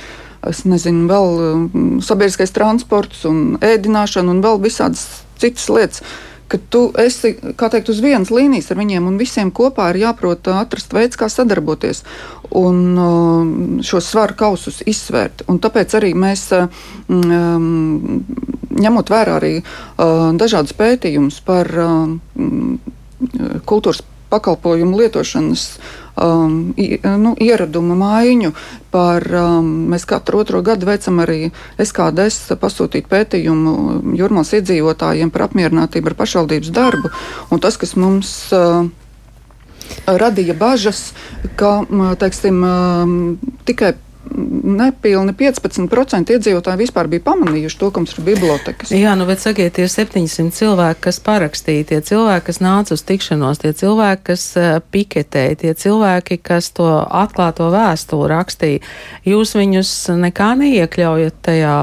es 0.48 0.64
nezinu, 0.64 1.04
vēl 1.10 2.00
sabiedriskais 2.00 2.56
transports 2.56 3.26
un 3.28 3.58
ēdināšana 3.60 4.32
un 4.32 4.40
vēl 4.40 4.62
visādas 4.64 5.04
citas 5.40 5.68
lietas 5.68 6.00
ka 6.50 6.58
tu 6.72 6.82
esi 6.98 7.34
teikt, 7.38 7.90
uz 7.92 8.00
vienas 8.02 8.32
līnijas 8.34 8.70
ar 8.72 8.80
viņiem, 8.80 9.06
un 9.06 9.18
visiem 9.20 9.52
kopā 9.54 9.90
ir 9.92 10.02
jāprot 10.04 10.50
atrast 10.52 10.94
veids, 10.96 11.18
kā 11.18 11.30
sadarboties 11.30 12.02
un 12.58 12.80
uh, 12.98 13.82
šos 13.86 14.10
svaru 14.10 14.34
kausus 14.38 14.80
izsvērt. 14.90 15.44
Un 15.50 15.60
tāpēc 15.62 15.94
arī 15.98 16.12
mēs, 16.18 16.48
um, 17.08 18.22
ņemot 18.80 19.12
vērā 19.14 19.36
arī 19.38 19.52
uh, 19.60 20.30
dažādas 20.38 20.74
pētījumus 20.78 21.38
par 21.46 21.70
um, 21.78 22.16
kultūras 23.68 24.02
pakalpojumu 24.30 24.98
lietošanas 25.00 25.64
um, 26.16 26.72
nu, 27.24 27.34
ieradumu 27.40 27.96
maiņu. 27.98 28.52
Par, 28.94 29.26
um, 29.42 29.68
mēs 29.92 30.06
katru 30.08 30.42
otro 30.44 30.62
gadu 30.66 30.88
veicam 30.88 31.20
arī 31.22 31.50
SKDS 31.78 32.54
pasūtīt 32.60 33.10
pētījumu 33.10 33.74
jūrmālas 34.18 34.54
iedzīvotājiem 34.58 35.34
par 35.34 35.48
apmierinātību 35.48 36.12
ar 36.12 36.18
pašvaldības 36.22 36.74
darbu. 36.74 37.12
Un 37.50 37.62
tas, 37.62 37.78
kas 37.80 37.96
mums 37.98 38.32
uh, 38.56 38.86
radīja 40.06 40.54
bažas, 40.58 41.10
ka 41.58 41.80
teiksim, 42.20 42.62
tikai 43.66 43.94
nepilni 44.80 45.34
15% 45.36 46.34
iedzīvotāji 46.34 46.80
vispār 46.80 47.08
bija 47.10 47.24
pamanījuši 47.28 47.78
to, 47.80 47.90
ka 47.90 48.02
mums 48.02 48.16
ir 48.16 48.24
bibliotekas. 48.26 48.92
Jā, 48.94 49.14
nu, 49.18 49.26
bet 49.28 49.42
sakiet, 49.42 49.74
tie 49.78 49.86
700 49.90 50.54
cilvēki, 50.56 51.00
kas 51.06 51.20
parakstīja, 51.24 51.88
tie 51.92 52.00
cilvēki, 52.10 52.46
kas 52.48 52.60
nāca 52.64 52.96
uz 52.96 53.04
tikšanos, 53.08 53.62
tie 53.62 53.72
cilvēki, 53.76 54.24
kas 54.30 54.46
uh, 54.58 54.70
piketēja, 54.92 55.60
tie 55.64 55.74
cilvēki, 55.84 56.40
kas 56.44 56.70
to 56.76 56.88
atklāto 57.06 57.70
vēstuli 57.74 58.30
rakstīja, 58.32 58.84
jūs 59.28 59.54
viņus 59.58 59.92
nekā 60.20 60.50
neiekļaujat 60.62 61.40
tajā 61.46 61.76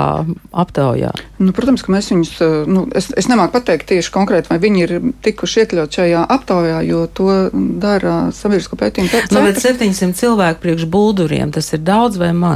aptaujā? 0.52 1.14
Nu, 1.38 1.54
protams, 1.54 1.84
ka 1.86 1.94
mēs 1.94 2.10
viņus, 2.14 2.34
nu, 2.70 2.88
es, 2.98 3.12
es 3.18 3.30
nemāku 3.30 3.58
pateikt 3.60 3.90
tieši 3.92 4.14
konkrēti, 4.14 4.50
vai 4.50 4.60
viņi 4.62 4.84
ir 4.86 4.96
tikuši 5.26 5.64
iekļaut 5.64 6.00
šajā 6.00 6.24
aptaujā, 6.38 6.82
jo 6.88 7.04
to 7.08 7.30
dara 7.54 8.18
sabiedrisko 8.36 8.80
pētījumu. 8.80 9.24
Nu, 9.36 9.44
bet 9.46 9.62
700 9.62 10.18
cilvēku 10.18 10.64
priekš 10.64 10.88
bulduriem 10.90 11.54
tas 11.54 11.70
ir 11.76 11.84
daudz 11.86 12.18
vai 12.22 12.32
maz? 12.34 12.47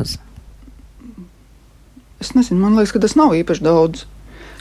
Es 2.22 2.36
nezinu, 2.38 2.62
man 2.62 2.78
liekas, 2.78 2.94
ka 2.94 3.02
tas 3.02 3.18
nav 3.18 3.34
īpaši 3.38 3.66
daudz. 3.66 4.06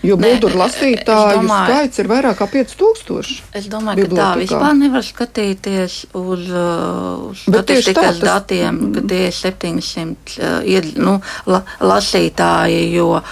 Jo 0.00 0.16
būturu 0.16 0.56
lasītāju 0.56 1.42
domāju, 1.42 1.66
skaits 1.68 2.00
ir 2.00 2.08
vairāk 2.08 2.38
kā 2.38 2.46
5000. 2.48 3.34
Es 3.58 3.66
domāju, 3.68 4.06
ka 4.08 4.16
tā 4.16 4.28
vispār 4.40 4.76
nevar 4.78 5.04
skatīties 5.04 5.96
uz, 6.16 6.46
uh, 6.48 7.26
uz 7.28 7.42
statistikas 7.44 8.16
tā, 8.16 8.30
datiem, 8.30 8.78
tas... 8.80 8.94
ka 8.96 9.10
tie 9.12 9.20
ir 9.28 9.36
700 9.36 10.38
uh, 10.40 10.88
nu, 11.04 11.18
la, 11.52 11.60
lasītāji, 11.84 12.80
jo 12.96 13.10
uh, 13.18 13.28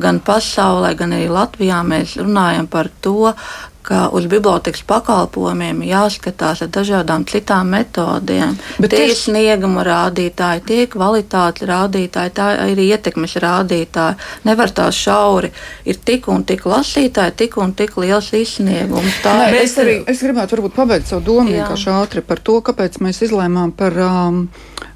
gan 0.00 0.22
pasaulē, 0.24 0.94
gan 0.96 1.12
arī 1.18 1.28
Latvijā 1.28 1.82
mēs 1.84 2.16
runājam 2.22 2.70
par 2.72 2.88
to, 3.04 3.34
ka 3.88 4.08
uz 4.12 4.26
bibliotekas 4.28 4.82
pakalpojumiem 4.88 5.80
jāskatās 5.88 6.60
ar 6.64 6.70
dažādām 6.74 7.24
citām 7.28 7.72
metodēm. 7.72 8.56
Tie 8.76 8.84
ir 8.84 8.92
tieši... 8.92 9.16
snieguma 9.22 9.84
rādītāji, 9.86 10.64
tie 10.68 10.82
ir 10.84 10.90
kvalitātes 10.92 11.64
rādītāji, 11.68 12.34
tā 12.36 12.50
ir 12.68 12.82
ietekmes 12.84 13.38
rādītāji. 13.40 14.18
Nevar 14.48 14.74
tā 14.76 14.90
šauri. 14.92 15.52
Ir 15.88 16.00
tik 16.04 16.28
un 16.32 16.44
tik 16.48 16.66
lasītāji, 16.68 17.36
tik 17.44 17.56
un 17.62 17.72
tik 17.78 17.96
liels 18.00 18.28
izsniegums. 18.36 19.22
Tā 19.24 19.38
Nē, 19.40 19.62
es, 19.62 19.78
arī, 19.80 20.00
es 20.04 20.20
gribētu 20.24 20.68
pabeigt 20.74 21.08
savu 21.08 21.24
domu 21.24 21.54
vienkārši 21.54 21.92
ātri 21.96 22.24
par 22.24 22.44
to, 22.44 22.60
kāpēc 22.64 23.00
mēs 23.04 23.22
izlēmām 23.24 23.72
par 23.78 23.96
um, 24.04 24.42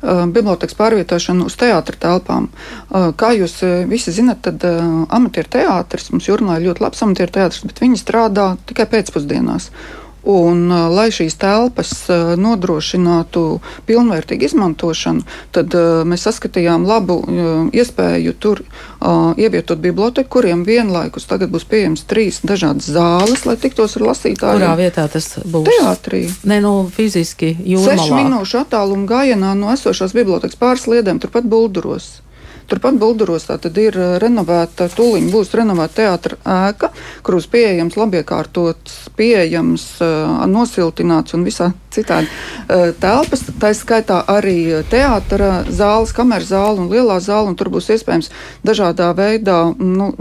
bibliotekas 0.03 0.77
pārvietošanu 0.79 1.47
uz 1.51 1.57
teātra 1.61 1.99
telpām. 2.05 2.49
Kā 2.91 3.33
jūs 3.37 3.59
visi 3.91 4.15
zinat, 4.15 4.43
tad 4.47 4.65
amatieru 4.67 5.53
teātris, 5.57 6.11
mums 6.13 6.29
jūrmā 6.29 6.59
ir 6.59 6.69
ļoti 6.69 6.85
labs 6.85 7.03
amatieru 7.07 7.35
teātris, 7.39 7.65
bet 7.69 7.83
viņi 7.85 8.01
strādā 8.01 8.53
tikai 8.69 8.89
pēcpusdienās. 8.95 9.71
Un, 10.23 10.69
lai 10.71 11.09
šīs 11.11 11.35
telpas 11.35 11.91
nodrošinātu 12.39 13.43
pilnvērtīgu 13.89 14.47
izmantošanu, 14.47 15.25
tad 15.51 15.75
mēs 16.07 16.29
saskatījām 16.29 16.87
labu 16.87 17.17
iespēju 17.75 18.35
tur 18.39 18.63
ievietot 19.35 19.83
biblioteku, 19.83 20.31
kuriem 20.39 20.63
vienlaikus 20.67 21.27
tagad 21.27 21.51
būs 21.51 21.67
pieejams 21.67 22.07
trīs 22.07 22.39
dažādas 22.47 22.87
zāles, 22.95 23.43
lai 23.49 23.57
tiktos 23.59 23.99
ar 23.99 24.07
lasītājiem. 24.13 24.63
Kurā 24.63 24.77
vietā 24.79 25.09
tas 25.11 25.33
būs? 25.43 25.67
Teātrī. 25.67 26.25
Ne, 26.47 26.61
nu, 26.63 26.75
fiziski 26.95 27.51
jūrmalā. 27.59 27.99
Sešu 27.99 28.19
minūšu 28.21 28.63
attālumu 28.63 29.11
gājienā 29.11 29.57
no 29.59 29.75
esošās 29.75 30.15
bibliotekas 30.15 30.59
pāris 30.61 30.87
liedēm, 30.87 31.19
turpat 31.23 31.51
bulduros. 31.51 32.21
Turpat 32.71 32.99
Bulduros 33.01 33.49
ir 33.83 33.97
renovēta, 34.23 34.89
tūlīt 34.93 35.31
būs 35.33 35.53
renovēta 35.59 35.95
teātra 36.03 36.39
ēka, 36.69 36.93
kuros 37.23 37.47
pieejams, 37.51 37.97
labiekārtots, 37.99 39.09
pieejams, 39.17 39.87
nosiltināts 40.49 41.35
un 41.37 41.45
visā 41.47 41.73
citādi 41.93 42.29
telpas. 43.03 43.45
Tā 43.61 43.73
skaitā 43.77 44.23
arī 44.31 44.83
teātra 44.91 45.63
zāles, 45.69 46.15
kameras 46.17 46.51
zāle 46.53 46.81
un 46.83 46.89
lielā 46.93 47.19
zāle, 47.23 47.53
un 47.53 47.59
tur 47.59 47.71
būs 47.73 47.91
iespējams 47.93 48.31
dažādā 48.67 49.11
veidā 49.17 49.59
nu, 49.77 50.13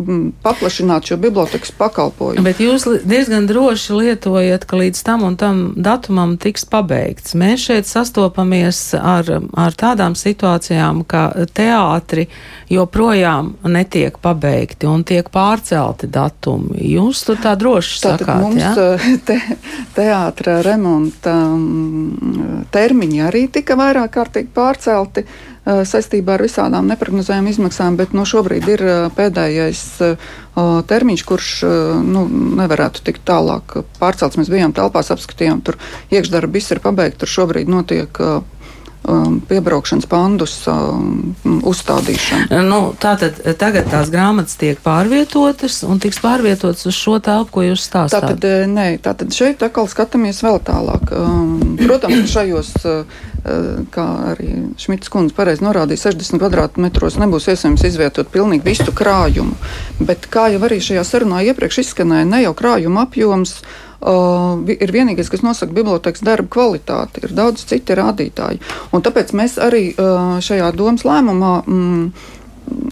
paplašināt 0.44 1.08
šo 1.08 1.20
bibliotekas 1.22 1.72
pakalpojumu. 1.80 2.44
Bet 2.46 2.60
jūs 2.64 2.88
diezgan 3.08 3.48
droši 3.50 3.98
lietojat, 4.02 4.68
ka 4.68 4.82
līdz 4.82 5.04
tam 5.08 5.26
un 5.30 5.38
tam 5.40 5.64
datumam 5.78 6.36
tiks 6.42 6.68
pabeigts. 6.68 7.36
Mēs 7.38 7.68
šeit 7.70 7.90
sastopamies 7.90 8.84
ar, 8.98 9.30
ar 9.56 9.78
tādām 9.78 10.18
situācijām, 10.20 11.06
ka 11.08 11.30
teātri 11.56 12.28
joprojām 12.72 13.54
netiek 13.68 14.16
pabeigti 14.22 14.88
un 14.88 15.04
tiek 15.08 15.28
pārcelti 15.34 16.08
datumi. 16.12 16.80
Jūs 16.94 17.26
tur 17.28 17.40
tā 17.44 17.56
droši 17.60 18.00
Tātad 18.04 18.24
sakāt, 18.24 18.44
mums 18.46 18.62
ja? 18.62 18.74
eh, 18.96 19.08
te, 19.28 19.38
teātra 19.98 20.60
remonta 20.66 21.36
mm, 21.52 22.68
termiņi 22.72 23.24
arī 23.28 23.48
tika 23.52 23.76
vairāk 23.80 24.14
kārtīgi 24.16 24.52
pārcelti 24.56 25.26
eh, 25.26 25.82
saistībā 25.88 26.38
ar 26.38 26.46
visādām 26.48 26.88
neprognozējām 26.94 27.50
izmaksām, 27.52 28.00
bet 28.00 28.16
no 28.16 28.24
šobrīd 28.28 28.72
ir 28.72 28.86
eh, 28.88 29.02
pēdējais 29.18 29.84
termiņš, 30.52 31.22
kurš 31.24 31.50
nu, 32.04 32.26
nevarētu 32.60 33.06
tikt 33.08 33.22
tālāk 33.24 33.78
pārcelts. 34.02 34.36
Mēs 34.36 34.50
bijām 34.52 34.74
telpās, 34.76 35.14
apskatījām, 35.14 35.62
tur 35.64 35.78
iekšdarbi 36.12 36.60
viss 36.60 36.76
ir 36.76 36.82
pabeigts, 36.84 37.22
tur 37.22 37.32
šobrīd 37.32 37.72
notiek 37.72 38.20
piebraukšanas 39.50 40.06
pandus 40.06 40.54
um, 40.70 41.34
uzstādīšanu. 41.66 42.62
Nu, 42.68 42.80
tātad 43.02 43.40
tagad 43.58 43.90
tās 43.90 44.12
grāmatas 44.14 44.60
tiek 44.62 44.80
pārvietotas 44.84 45.82
un 45.88 46.02
tiks 46.02 46.22
pārvietotas 46.22 46.86
uz 46.90 46.98
šo 46.98 47.18
telpu, 47.24 47.56
ko 47.56 47.66
jūs 47.66 47.88
stāstāt. 47.90 48.28
Tātad, 48.30 48.46
eh, 48.46 48.68
nē, 48.70 48.88
tātad 49.02 49.34
šeit 49.34 49.64
atkal 49.66 49.90
skatāmies 49.90 50.44
vēl 50.46 50.62
tālāk. 50.68 51.12
Um, 51.18 51.76
protams, 51.82 52.30
šajos, 52.32 52.74
kā 53.92 54.08
arī 54.36 54.52
Šmits 54.78 55.10
kundze 55.10 55.34
pareizi 55.34 55.66
norādīja, 55.66 56.12
60 56.12 56.38
kvadrātmetros 56.44 57.18
nebūs 57.18 57.50
iespējams 57.50 57.86
izvietot 57.90 58.30
pilnīgi 58.30 58.68
visu 58.70 58.94
krājumu, 58.94 59.58
bet 60.06 60.30
kā 60.30 60.52
jau 60.54 60.62
arī 60.68 60.78
šajā 60.84 61.02
sarunā 61.08 61.42
iepriekš 61.50 61.82
izskanēja, 61.88 62.30
ne 62.30 62.44
jau 62.46 62.54
krājuma 62.58 63.08
apjoms, 63.08 63.58
uh, 64.02 64.60
ir 64.72 64.94
vienīgais, 64.94 65.30
kas 65.32 65.44
nosaka 65.46 65.74
bibliotekas 65.76 66.26
darba 66.26 66.50
kvalitāti. 66.52 67.26
Ir 67.26 67.36
daudz 67.38 67.66
citi 67.70 67.98
rādītāji. 67.98 68.62
Un 68.92 69.06
tāpēc 69.06 69.34
mēs 69.38 69.58
arī 69.62 69.92
uh, 69.94 70.38
šajā 70.44 70.72
domas 70.78 71.06
lēmumā. 71.08 71.56
Mm, 71.66 72.12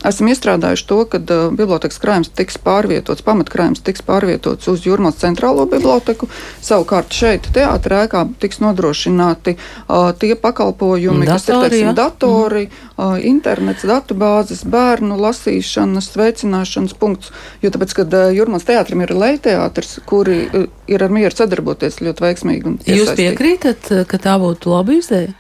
esam 0.06 0.30
iestrādājuši 0.32 0.86
to, 0.88 1.00
ka 1.10 1.20
uh, 1.20 1.50
bibliotekas 1.56 2.00
krājums 2.02 2.32
tiks 2.36 2.60
pārvietots, 2.64 3.24
pamatkrājums 3.26 3.84
tiks 3.86 4.04
pārvietots 4.06 4.70
uz 4.72 4.86
Jurmālas 4.88 5.20
centrālo 5.22 5.66
biblioteku. 5.70 6.30
Savukārt 6.64 7.14
šeit, 7.16 7.50
teātrī, 7.56 8.04
ēkā 8.06 8.24
tiks 8.42 8.62
nodrošināti 8.64 9.56
uh, 9.58 10.12
tie 10.20 10.36
pakalpojumi, 10.40 11.28
Datori, 11.28 11.34
kas 11.34 11.50
ir 11.50 11.60
teiksim, 11.66 11.92
datori, 11.98 12.64
uh, 12.70 13.18
internets, 13.32 13.86
datubāzes, 13.90 14.64
bērnu 14.70 15.20
lasīšanas, 15.20 16.12
veicināšanas 16.20 16.96
punkts. 17.00 17.34
Jo 17.64 17.74
tāpēc, 17.76 17.98
kad 18.02 18.16
uh, 18.16 18.30
Jurmālas 18.36 18.68
teātrim 18.70 19.04
ir 19.06 19.16
lejteātris, 19.16 20.00
kuri 20.10 20.42
uh, 20.48 20.66
ir 20.90 21.06
ar 21.06 21.14
mieru 21.14 21.36
sadarboties 21.36 22.02
ļoti 22.04 22.28
veiksmīgi. 22.28 22.80
Jūs 22.90 23.14
piekrītat, 23.20 23.94
ka 24.10 24.22
tā 24.22 24.40
būtu 24.42 24.74
laba 24.74 24.98
izdeja? 24.98 25.36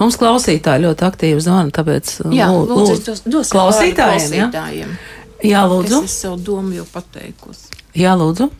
Mums 0.00 0.18
klausītāji 0.20 0.84
ļoti 0.84 1.06
aktīvi 1.06 1.40
zvana, 1.44 1.70
tāpēc 1.74 2.16
Jā, 2.34 2.48
lū- 2.52 2.66
lūdzu, 2.68 2.98
dos, 3.06 3.22
dos 3.24 3.52
klausītājiem. 3.54 4.50
Klausītājiem. 4.50 4.96
Jā, 5.44 5.62
lūdzu. 5.68 6.02
Es 6.04 6.18
savu 6.24 6.38
domu 6.44 6.72
jau 6.76 6.84
pateikusi. 6.92 7.72
Jā, 7.96 8.14
lūdzu. 8.18 8.50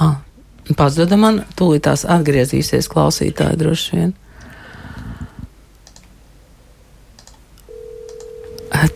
Ah, 0.00 0.18
Pazuda 0.76 1.16
man, 1.18 1.42
tūlīt 1.58 1.84
tās 1.88 2.04
atgriezīsies 2.08 2.88
klausītāji 2.92 3.58
droši 3.60 3.96
vien. 3.98 4.12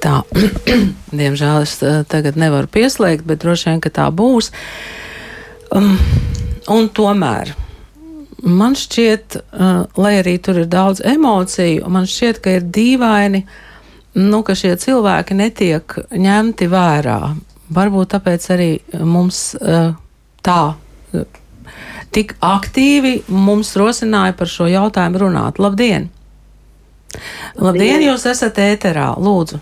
Tā, 0.03 0.21
diemžēl 1.21 1.63
es 1.65 1.77
eh, 1.85 2.01
tagad 2.11 2.39
nevaru 2.41 2.69
pieslēgt, 2.73 3.27
bet 3.29 3.43
droši 3.43 3.71
vien, 3.71 3.83
ka 3.85 3.93
tā 3.93 4.07
būs. 4.15 4.51
Um, 5.75 5.97
un 6.73 6.89
tomēr 6.95 7.53
man 8.43 8.77
šķiet, 8.79 9.39
uh, 9.39 9.85
lai 10.01 10.17
arī 10.21 10.37
tur 10.43 10.61
ir 10.63 10.69
daudz 10.73 11.03
emociju, 11.05 11.89
man 11.93 12.09
šķiet, 12.11 12.43
ka 12.45 12.57
ir 12.59 12.67
dīvaini, 12.77 13.45
nu, 14.21 14.43
ka 14.47 14.57
šie 14.59 14.75
cilvēki 14.81 15.37
netiek 15.39 15.99
ņemti 16.13 16.69
vērā. 16.73 17.21
Varbūt 17.77 18.13
tāpēc 18.15 18.51
arī 18.55 18.71
mums 19.03 19.49
uh, 19.59 19.97
tā 20.47 20.61
tik 22.17 22.37
aktīvi 22.45 23.19
mums 23.29 23.75
rosināja 23.77 24.37
par 24.39 24.49
šo 24.49 24.69
jautājumu 24.71 25.27
runāt. 25.27 25.61
Labdien! 25.61 26.11
Labdien, 27.61 28.05
jūs 28.05 28.27
esat 28.29 28.61
ēterā, 28.61 29.15
lūdzu! 29.21 29.61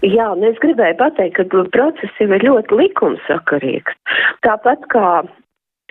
Jā, 0.00 0.30
un 0.32 0.46
es 0.48 0.56
gribēju 0.62 0.96
pateikt, 0.96 1.36
ka 1.36 1.64
process 1.74 2.20
jau 2.22 2.30
ir 2.32 2.44
ļoti 2.46 2.78
likumsakarīgs. 2.78 3.98
Tāpat 4.46 4.86
kā 4.92 5.08
eh, 5.20 5.32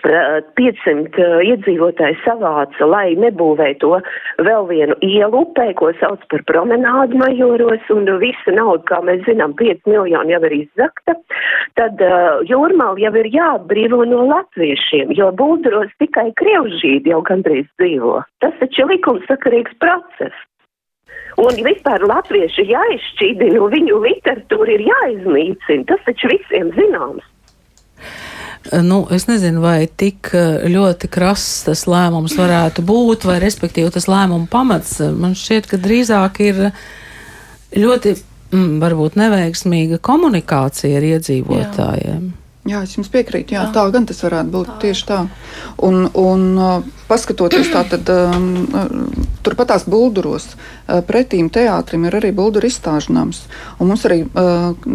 500 0.02 1.20
eh, 1.20 1.36
iedzīvotāji 1.50 2.18
savāca, 2.24 2.88
lai 2.88 3.14
nebūvē 3.20 3.72
to 3.82 3.98
vēl 4.46 4.68
vienu 4.70 4.96
ielu 5.04 5.44
upē, 5.44 5.70
ko 5.78 5.92
sauc 6.00 6.22
par 6.32 6.44
promenādu 6.50 7.20
majoros, 7.20 7.86
un 7.94 8.08
visa 8.22 8.54
nauda, 8.56 8.84
kā 8.90 9.00
mēs 9.06 9.24
zinām, 9.28 9.54
5 9.58 9.88
miljoni 9.90 10.34
jau 10.34 10.42
ir 10.48 10.56
izzakta, 10.60 11.16
tad 11.78 12.02
uh, 12.04 12.42
jūrmāli 12.48 13.06
jau 13.06 13.14
ir 13.20 13.30
jāatbrīvo 13.34 14.04
no 14.10 14.26
latviešiem, 14.28 15.14
jo 15.16 15.30
būdros 15.36 15.92
tikai 16.02 16.30
krievžīdi 16.40 17.12
jau 17.12 17.22
gandrīz 17.26 17.68
dzīvo. 17.80 18.20
Tas 18.44 18.56
taču 18.62 18.88
likumsakarīgs 18.90 19.76
process. 19.82 20.46
Un 21.40 21.60
vispār 21.64 22.02
latvieši 22.04 22.66
jāizšķīdina, 22.68 23.60
un 23.62 23.72
viņu 23.72 24.00
literatūra 24.02 24.74
ir 24.74 24.82
jāiznīcina. 24.88 25.86
Tas 25.88 26.02
taču 26.08 26.28
visiem 26.32 26.72
zināms. 26.76 27.24
Nu, 28.82 29.06
es 29.10 29.24
nezinu, 29.24 29.62
vai 29.64 29.88
tik 29.88 30.34
eh, 30.36 30.66
ļoti 30.68 31.08
krass 31.12 31.62
tas 31.64 31.86
lēmums 31.88 32.34
varētu 32.36 32.84
būt, 32.86 33.24
vai 33.28 33.38
respektīvi 33.40 33.92
tas 33.94 34.08
lēmuma 34.10 34.50
pamats. 34.52 34.98
Man 35.16 35.32
šķiet, 35.38 35.70
ka 35.70 35.80
drīzāk 35.80 36.42
ir 36.44 36.60
ļoti, 37.72 38.14
mm, 38.52 38.76
varbūt 38.82 39.16
neveiksmīga 39.20 40.00
komunikācija 40.04 41.00
ar 41.00 41.08
iedzīvotājiem. 41.14 42.28
Jā. 42.28 42.39
Jā, 42.68 42.82
es 42.84 42.92
jums 42.92 43.08
piekrītu. 43.08 43.54
Jā, 43.56 43.62
tā 43.72 43.86
gan 43.88 44.04
tas 44.04 44.18
varētu 44.20 44.52
būt 44.52 44.66
tā. 44.68 44.74
tieši 44.82 45.04
tā. 45.08 45.20
Un, 45.80 46.02
un 46.12 46.42
uh, 46.60 46.82
paskatoties 47.08 47.70
tātad, 47.72 48.04
um, 48.12 48.50
uh, 48.68 48.90
turpat 49.40 49.70
tās 49.72 49.86
bulduros, 49.88 50.50
uh, 50.52 51.00
pretīm 51.08 51.48
teātrim 51.48 52.04
ir 52.04 52.18
arī 52.18 52.34
bulduru 52.36 52.68
izstāžnams. 52.68 53.40
Un 53.80 53.88
mums 53.88 54.04
arī, 54.04 54.20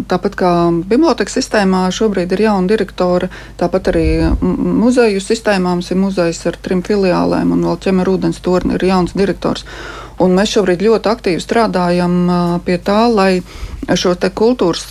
tāpat 0.06 0.38
kā 0.38 0.52
bibliotekas 0.86 1.40
sistēmā, 1.40 1.82
šobrīd 1.90 2.36
ir 2.36 2.46
jauna 2.46 2.70
direktora, 2.70 3.32
tāpat 3.58 3.90
arī 3.90 4.06
muzeju 4.46 5.18
sistēmā 5.26 5.74
mums 5.74 5.90
ir 5.90 5.98
muzejs 5.98 6.46
ar 6.46 6.62
trim 6.62 6.86
filiālēm 6.86 7.50
un 7.50 7.66
vēl 7.66 7.82
ķemer 7.82 8.14
ūdens 8.14 8.38
torni 8.46 8.78
ir 8.78 8.86
jauns 8.92 9.18
direktors. 9.18 9.66
Un 10.22 10.36
mēs 10.36 10.54
šobrīd 10.56 10.80
ļoti 10.86 11.10
aktīvi 11.12 11.42
strādājam 11.44 12.14
pie 12.64 12.78
tā, 12.80 13.02
lai 13.12 13.42
šo 13.94 14.14
kultūras 14.34 14.88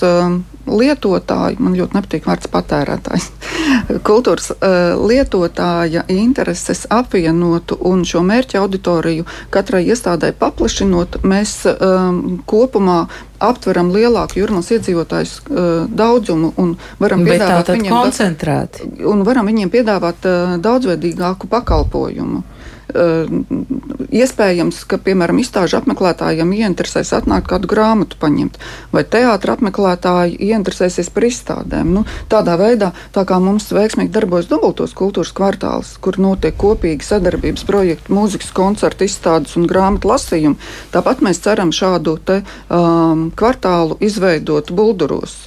lietotāju, 0.66 1.60
man 1.62 1.76
ļoti 1.78 1.98
nepatīk 1.98 2.26
vārds 2.26 2.50
patērētājs, 2.52 3.28
kultūras 4.08 4.52
lietotāja 4.98 6.06
intereses 6.12 6.86
apvienotu 6.94 7.78
un 7.86 8.04
šo 8.08 8.24
mērķa 8.26 8.62
auditoriju 8.64 9.28
katrai 9.54 9.84
iestādē 9.90 10.34
paplašinot, 10.40 11.22
mēs 11.26 11.58
um, 11.70 12.40
kopumā 12.50 13.06
aptveram 13.46 13.92
lielāku 13.94 14.40
jūrmālas 14.42 14.72
iedzīvotājs 14.78 15.36
uh, 15.44 15.70
daudzumu 15.92 16.54
un 16.62 16.76
varam 17.02 17.26
Bet 17.26 17.36
piedāvāt 17.36 17.72
viņiem, 17.76 17.94
koncentrēti. 17.94 18.90
un 19.06 19.26
varam 19.28 19.50
viņiem 19.52 19.74
piedāvāt 19.74 20.30
uh, 20.30 20.58
daudzveidīgāku 20.66 21.52
pakalpojumu. 21.52 22.44
Iespējams, 22.94 24.84
ka, 24.90 25.00
piemēram, 25.02 25.40
izstāžu 25.42 25.80
apmeklētājiem 25.80 26.52
ieinteresēs 26.56 27.14
atnākt 27.18 27.50
kādu 27.50 27.70
grāmatu 27.72 28.20
paņemt, 28.22 28.60
vai 28.94 29.04
teātra 29.04 29.56
apmeklētāji 29.58 30.38
ieinteresēsies 30.50 31.10
par 31.16 31.28
izstādēm. 31.28 31.94
Nu, 31.98 32.06
tādā 32.32 32.58
veidā, 32.62 32.92
tā 33.16 33.26
kā 33.28 33.40
mums 33.42 33.72
veiksmīgi 33.76 34.14
darbojas 34.14 34.50
dubultos 34.52 34.94
kultūras 34.98 35.34
kvartāls, 35.36 35.96
kur 36.02 36.20
notiek 36.22 36.58
kopīgi 36.62 37.06
sadarbības 37.06 37.66
projekti, 37.68 38.14
mūzikas 38.14 38.54
koncerti, 38.56 39.10
izstādes 39.10 39.58
un 39.60 39.68
grāmatu 39.70 40.14
lasījumi, 40.14 40.62
tāpat 40.94 41.26
mēs 41.26 41.42
ceram 41.46 41.74
šādu 41.76 42.18
te, 42.26 42.42
um, 42.70 43.30
kvartālu 43.36 44.00
izveidot 44.06 44.72
Bulduros 44.76 45.46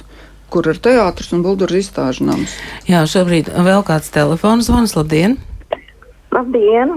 kur 0.49 0.65
ir 0.65 0.79
teātris 0.81 1.29
un 1.35 1.43
bulduras 1.45 1.77
izstāžu 1.77 2.25
nams. 2.25 2.55
Jā, 2.89 3.03
šobrīd 3.05 3.51
vēl 3.53 3.85
kāds 3.85 4.09
telefons 4.09 4.65
zvans. 4.65 4.97
Labdien! 4.97 5.37
Labdien! 6.35 6.89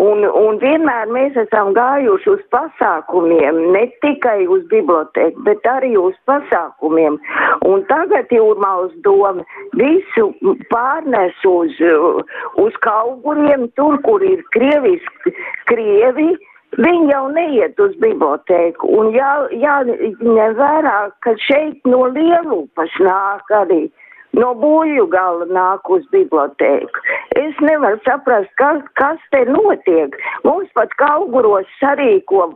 Un, 0.00 0.22
un 0.24 0.56
vienmēr 0.56 1.10
mēs 1.12 1.34
esam 1.36 1.74
gājuši 1.76 2.30
uz 2.32 2.40
pasākumiem, 2.54 3.58
ne 3.74 3.82
tikai 4.00 4.46
uz 4.48 4.62
biblioteku, 4.70 5.42
bet 5.44 5.66
arī 5.68 5.90
uz 6.00 6.14
pasākumiem. 6.28 7.18
Un 7.68 7.84
tagad 7.90 8.32
Jūrmālas 8.32 8.94
doma 9.04 9.44
visu 9.76 10.30
pārnes 10.72 11.36
uz, 11.44 11.76
uz 12.64 12.72
kauguriem, 12.86 13.68
tur, 13.76 14.00
kur 14.06 14.24
ir 14.24 14.40
krieviski, 14.56 15.36
krievi. 15.68 16.30
Viņi 16.80 17.10
jau 17.12 17.26
neiet 17.28 17.80
uz 17.84 17.92
bibliotēku, 18.00 18.88
un 18.96 19.10
jā, 19.12 19.32
jāņem 19.60 20.54
vērā, 20.56 20.96
ka 21.20 21.34
šeit 21.44 21.84
no 21.84 22.06
Lielupas 22.14 22.94
nāk 23.04 23.52
arī 23.52 23.82
no 24.32 24.54
būju 24.56 25.04
gala 25.12 25.44
nāk 25.52 25.90
uz 25.92 26.06
bibliotēku. 26.14 27.04
Es 27.36 27.60
nevaru 27.60 28.00
saprast, 28.06 28.48
kas, 28.56 28.80
kas 28.96 29.20
te 29.34 29.44
notiek. 29.50 30.16
Mums 30.48 30.72
pat 30.78 30.96
kauguros 31.02 31.68
sarīko 31.76 32.48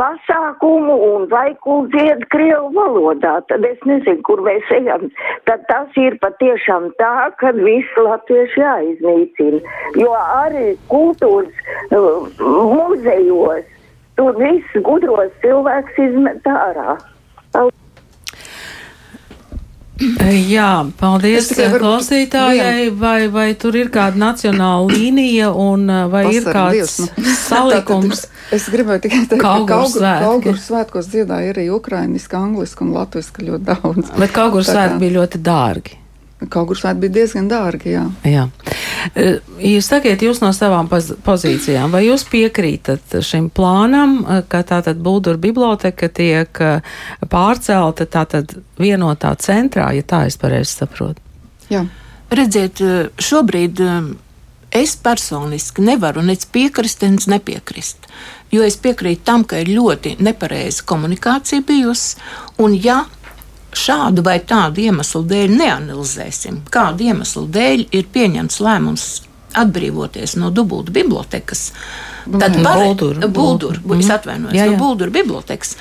pasākumu 0.00 0.96
un 1.08 1.26
vaikulu 1.30 1.88
dzied 1.94 2.26
krievu 2.32 2.70
valodā, 2.76 3.38
tad 3.50 3.64
es 3.68 3.80
nezinu, 3.88 4.20
kur 4.28 4.42
mēs 4.44 4.68
ejam. 4.78 5.08
Tad 5.48 5.64
tas 5.70 5.96
ir 6.00 6.18
patiešām 6.24 6.90
tā, 7.00 7.30
ka 7.40 7.54
visi 7.56 8.04
latvieši 8.08 8.62
jāiznīcina. 8.62 9.62
Jo 10.02 10.12
arī 10.20 10.74
kultūras 10.92 11.64
uh, 11.96 12.28
muzejos 12.40 13.64
tur 14.16 14.36
viss 14.40 14.80
gudros 14.84 15.32
cilvēks 15.44 16.00
izmet 16.08 16.48
ārā. 16.48 16.96
Jā, 19.96 20.70
paldies 21.00 21.48
klausītājai. 21.56 22.90
Vai, 23.00 23.28
vai 23.32 23.46
tur 23.56 23.78
ir 23.80 23.88
kāda 23.92 24.20
nacionāla 24.20 24.90
līnija 24.92 25.48
un 25.56 25.86
uh, 25.88 26.02
vai 26.12 26.26
Pasar, 26.28 26.36
ir 26.36 26.56
kāds 26.58 26.76
Dievs, 26.76 26.96
nu. 27.00 27.34
salikums? 27.48 28.26
es 28.52 28.68
gribēju 28.72 29.06
tikai 29.06 29.22
teikt, 29.30 29.40
ka 29.40 29.54
Kauguru 30.22 30.60
svētkos 30.60 31.08
dziedāja 31.12 31.54
arī 31.54 31.68
ukrainiski, 31.72 32.36
angliski 32.36 32.84
un 32.84 32.92
latviski 32.96 33.48
ļoti 33.48 33.68
daudz. 33.72 34.12
Bet 34.20 34.36
Kauguru 34.36 34.66
svētki 34.68 35.00
bija 35.06 35.16
ļoti 35.22 35.40
dārgi. 35.46 36.02
Kaut 36.36 36.66
kur 36.68 36.76
svētki 36.76 37.06
bija 37.06 37.14
diezgan 37.14 37.46
dārgi. 37.48 37.94
Jā. 37.94 38.02
jā. 38.28 38.42
E, 39.16 39.38
jūs 39.72 39.86
sakiet, 39.88 40.20
jūs 40.20 40.42
no 40.42 40.50
savām 40.52 40.90
pozīcijām, 40.90 41.88
vai 41.94 42.02
jūs 42.04 42.26
piekrītat 42.28 43.16
šim 43.24 43.48
plānam, 43.56 44.18
e, 44.20 44.42
ka 44.52 44.60
tātad 44.68 45.00
Buldura 45.00 45.40
biblioteka 45.40 46.10
tiek 46.12 46.60
e, 46.60 46.74
pārcelta 47.32 48.04
tātad 48.04 48.52
vienotā 48.76 49.32
centrā, 49.40 49.88
ja 49.96 50.04
tā 50.04 50.26
es 50.28 50.36
pareizi 50.40 50.76
saprotu? 50.82 51.24
Jā. 51.72 51.86
Redziet, 52.28 52.82
šobrīd 53.22 53.80
es 54.76 54.96
personiski 55.00 55.82
nevaru 55.88 56.20
nec 56.26 56.44
piekrist, 56.52 57.06
nec 57.06 57.30
nepiekrist. 57.32 58.10
Jo 58.52 58.66
es 58.66 58.76
piekrītu 58.76 59.24
tam, 59.24 59.44
ka 59.48 59.62
ir 59.62 59.72
ļoti 59.72 60.18
nepareiza 60.20 60.84
komunikācija 60.86 61.64
bijusi, 61.66 62.18
un 62.60 62.76
ja 62.76 63.06
šādu 63.76 64.24
vai 64.26 64.38
tādu 64.44 64.84
iemeslu 64.86 65.22
dēļ 65.28 65.54
neanalizēsim, 65.60 66.64
kādu 66.72 67.08
iemeslu 67.10 67.46
dēļ 67.52 67.86
ir 67.96 68.10
pieņemts 68.12 68.60
lēmums 68.64 69.06
atbrīvoties 69.56 70.36
no 70.40 70.50
dubultu 70.54 70.92
bibliotekas, 70.92 71.70
tad 72.26 72.58
par 72.62 72.82
es 74.04 74.12
atvainojos, 74.12 74.56
jā, 74.56 74.66
jā. 74.66 74.74
no 74.74 74.80
Bulduru 74.80 75.14
bibliotekas, 75.14 75.76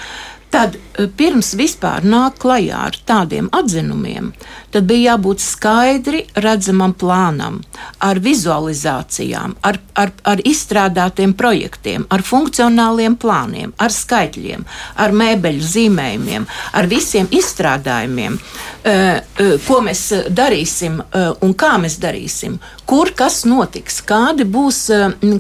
tad 0.54 0.78
e, 0.78 1.08
pirms 1.20 1.54
vispār 1.60 2.06
nāk 2.08 2.40
klajā 2.44 2.86
ar 2.88 3.00
tādiem 3.08 3.50
atzinumiem, 3.56 4.32
tad 4.76 4.88
bija 4.90 5.14
jābūt 5.14 5.44
skaidri 5.44 6.24
redzamam 6.44 6.94
plānam, 7.00 7.62
ar 8.04 8.20
vizualizācijām, 8.24 9.56
ar, 9.64 9.80
ar, 9.96 10.12
ar 10.28 10.44
izstrādātiem 10.44 11.36
projektiem, 11.38 12.06
ar 12.12 12.24
funkcionāliem 12.26 13.16
plāniem, 13.22 13.72
ar 13.80 13.94
skaitļiem, 13.96 14.66
ar 15.00 15.16
mēbeļu 15.16 15.70
zīmējumiem, 15.72 16.48
ar 16.76 16.90
visiem 16.92 17.30
izstrādājumiem, 17.32 18.36
e, 18.36 18.96
e, 18.96 19.50
ko 19.68 19.80
mēs 19.86 20.04
darīsim 20.36 21.00
un 21.46 21.56
kā 21.58 21.76
mēs 21.82 21.98
darīsim, 22.04 22.60
kur 22.86 23.12
kas 23.18 23.44
notiks, 23.48 24.02
kādi 24.06 24.46
būs, 24.46 24.82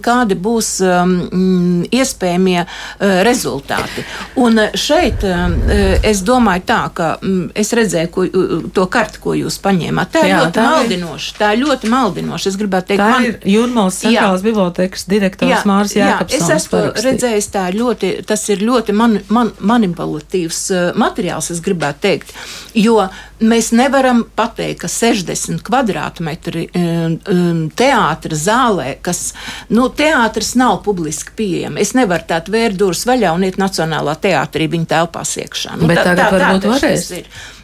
kādi 0.05 0.37
būs 0.47 0.71
iespējamie 1.93 2.63
rezultāti. 3.27 4.05
Un 4.41 4.59
šeit 4.75 5.23
eh, 5.23 5.99
es 6.03 6.21
domāju 6.25 6.65
tā, 6.67 6.79
ka 6.95 7.09
mm, 7.21 7.51
es 7.57 7.73
redzēju 7.77 8.11
ko, 8.13 8.25
to 8.75 8.85
karti, 8.91 9.21
ko 9.25 9.35
jūs 9.37 9.57
paņēmāt. 9.63 10.13
Tā 10.13 10.23
ir 10.25 10.31
jā, 10.31 10.39
ļoti 10.43 10.55
tā 10.55 10.65
maldinoša. 10.69 11.35
Tā 11.39 11.51
ir 11.55 11.61
ļoti 11.63 11.91
maldinoša. 11.91 12.51
Es 12.51 12.59
gribētu 12.61 12.91
teikt, 12.93 13.03
tā 13.03 13.09
man, 13.11 13.27
ir 13.27 13.51
Jūrmālas 13.55 13.99
centrālās 14.03 14.45
bibliotekas 14.45 15.07
direktors 15.09 15.67
Mārs 15.69 15.95
Jākapsons. 15.97 16.35
Jā, 16.35 16.41
es 16.41 16.55
esmu 16.59 16.75
parakstīt. 16.77 17.07
redzējis 17.09 17.51
tā 17.55 17.67
ļoti, 17.75 18.11
tas 18.29 18.47
ir 18.53 18.65
ļoti 18.65 18.97
man, 18.97 19.19
man, 19.33 19.53
manipulatīvs 19.73 20.61
uh, 20.75 20.83
materiāls, 20.99 21.49
es 21.55 21.63
gribētu 21.65 22.05
teikt, 22.05 22.35
jo 22.77 22.99
mēs 23.43 23.71
nevaram 23.75 24.23
pateikt, 24.35 24.83
ka 24.85 24.89
60 24.91 25.63
kvadrātmetri 25.65 26.67
um, 26.69 27.17
um, 27.31 27.63
teātra 27.75 28.37
zālē, 28.39 28.95
kas, 29.03 29.33
nu, 29.73 29.89
teātris 29.89 30.53
nav 30.59 30.81
publiski 30.85 31.35
pieejama. 31.35 31.81
Es 31.83 31.95
nevaru 31.97 32.27
tā 32.29 32.39
tvērt 32.45 32.79
durvis 32.79 33.05
vaļā 33.07 33.33
un 33.35 33.47
iet 33.47 33.59
Nacionālā 33.61 34.15
teātrī. 34.21 34.69
Viņa 34.71 34.89
telpās 34.95 35.35
iekšā. 35.41 35.75
Nu, 35.79 35.89
Bet 35.89 36.01
tā, 36.01 36.11
tagad 36.11 36.25
tā, 36.25 36.39
varbūt 36.39 36.69
varēs. 36.73 37.11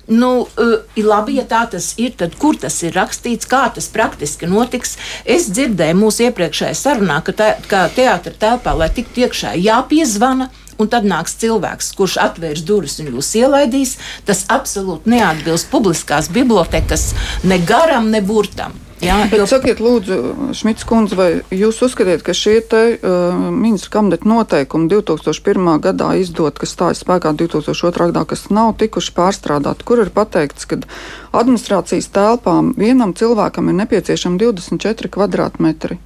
Nu, 0.07 0.47
uh, 0.57 0.97
labi, 0.97 1.37
ja 1.37 1.45
tā 1.47 1.61
tas 1.71 1.91
ir, 2.01 2.15
tad 2.17 2.33
kur 2.41 2.57
tas 2.59 2.79
ir 2.83 2.95
rakstīts, 2.97 3.47
kā 3.49 3.67
tas 3.73 3.87
praktiski 3.93 4.49
notiks? 4.49 4.97
Es 5.25 5.47
dzirdēju 5.53 5.99
mūsu 5.99 6.25
iepriekšējā 6.27 6.73
sarunā, 6.77 7.21
ka, 7.25 7.35
tā, 7.37 7.51
ka 7.69 7.85
teātra 7.95 8.33
telpā, 8.33 8.73
lai 8.77 8.89
tiktu 8.93 9.27
iekšā, 9.27 9.55
jāpiezvana. 9.61 10.49
Un 10.81 10.89
tad 10.89 11.05
nāks 11.05 11.35
cilvēks, 11.37 11.91
kurš 11.93 12.15
atvērs 12.23 12.63
durvis 12.65 12.97
un 13.03 13.11
jūs 13.11 13.35
ielaidīs. 13.37 13.97
Tas 14.25 14.47
absolūti 14.49 15.13
neatbilst 15.13 15.69
publiskās 15.69 16.31
bibliotekas 16.33 17.11
ne 17.45 17.61
garam, 17.61 18.09
ne 18.09 18.23
burtam. 18.25 18.73
Jā, 19.01 19.15
jo... 19.33 19.45
sakiet, 19.49 19.79
lūdzu, 19.81 20.17
Šmits 20.53 20.85
kundze, 20.85 21.17
vai 21.17 21.29
jūs 21.49 21.79
uzskatiet, 21.81 22.21
ka 22.25 22.35
šie 22.37 22.59
te 22.69 22.81
uh, 22.93 23.39
ministru 23.49 23.95
kabineta 23.95 24.29
noteikumi 24.29 24.85
2001. 24.91 25.71
gadā 25.81 26.11
izdot, 26.21 26.59
kas 26.61 26.75
stājas 26.75 27.01
spēkā 27.01 27.33
2002. 27.39 28.11
gadā, 28.11 28.23
kas 28.29 28.45
nav 28.53 28.75
tikuši 28.77 29.15
pārstrādāti, 29.17 29.87
kur 29.89 30.03
ir 30.03 30.13
pateikts, 30.13 30.69
ka 30.69 30.77
administrācijas 31.33 32.11
telpām 32.13 32.75
vienam 32.77 33.15
cilvēkam 33.17 33.73
ir 33.73 33.79
nepieciešami 33.81 34.37
24 34.45 35.09
kvadrātmetri? 35.17 35.97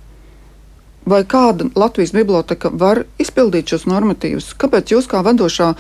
Vai 1.05 1.21
kāda 1.27 1.67
Latvijas 1.77 2.15
biblioteka 2.15 2.71
var 2.73 3.03
izpildīt 3.21 3.75
šos 3.75 3.85
normatīvus? 3.91 4.53
Kāpēc 4.57 4.95
jūs 4.95 5.11
kā 5.11 5.19
vadošā 5.25 5.73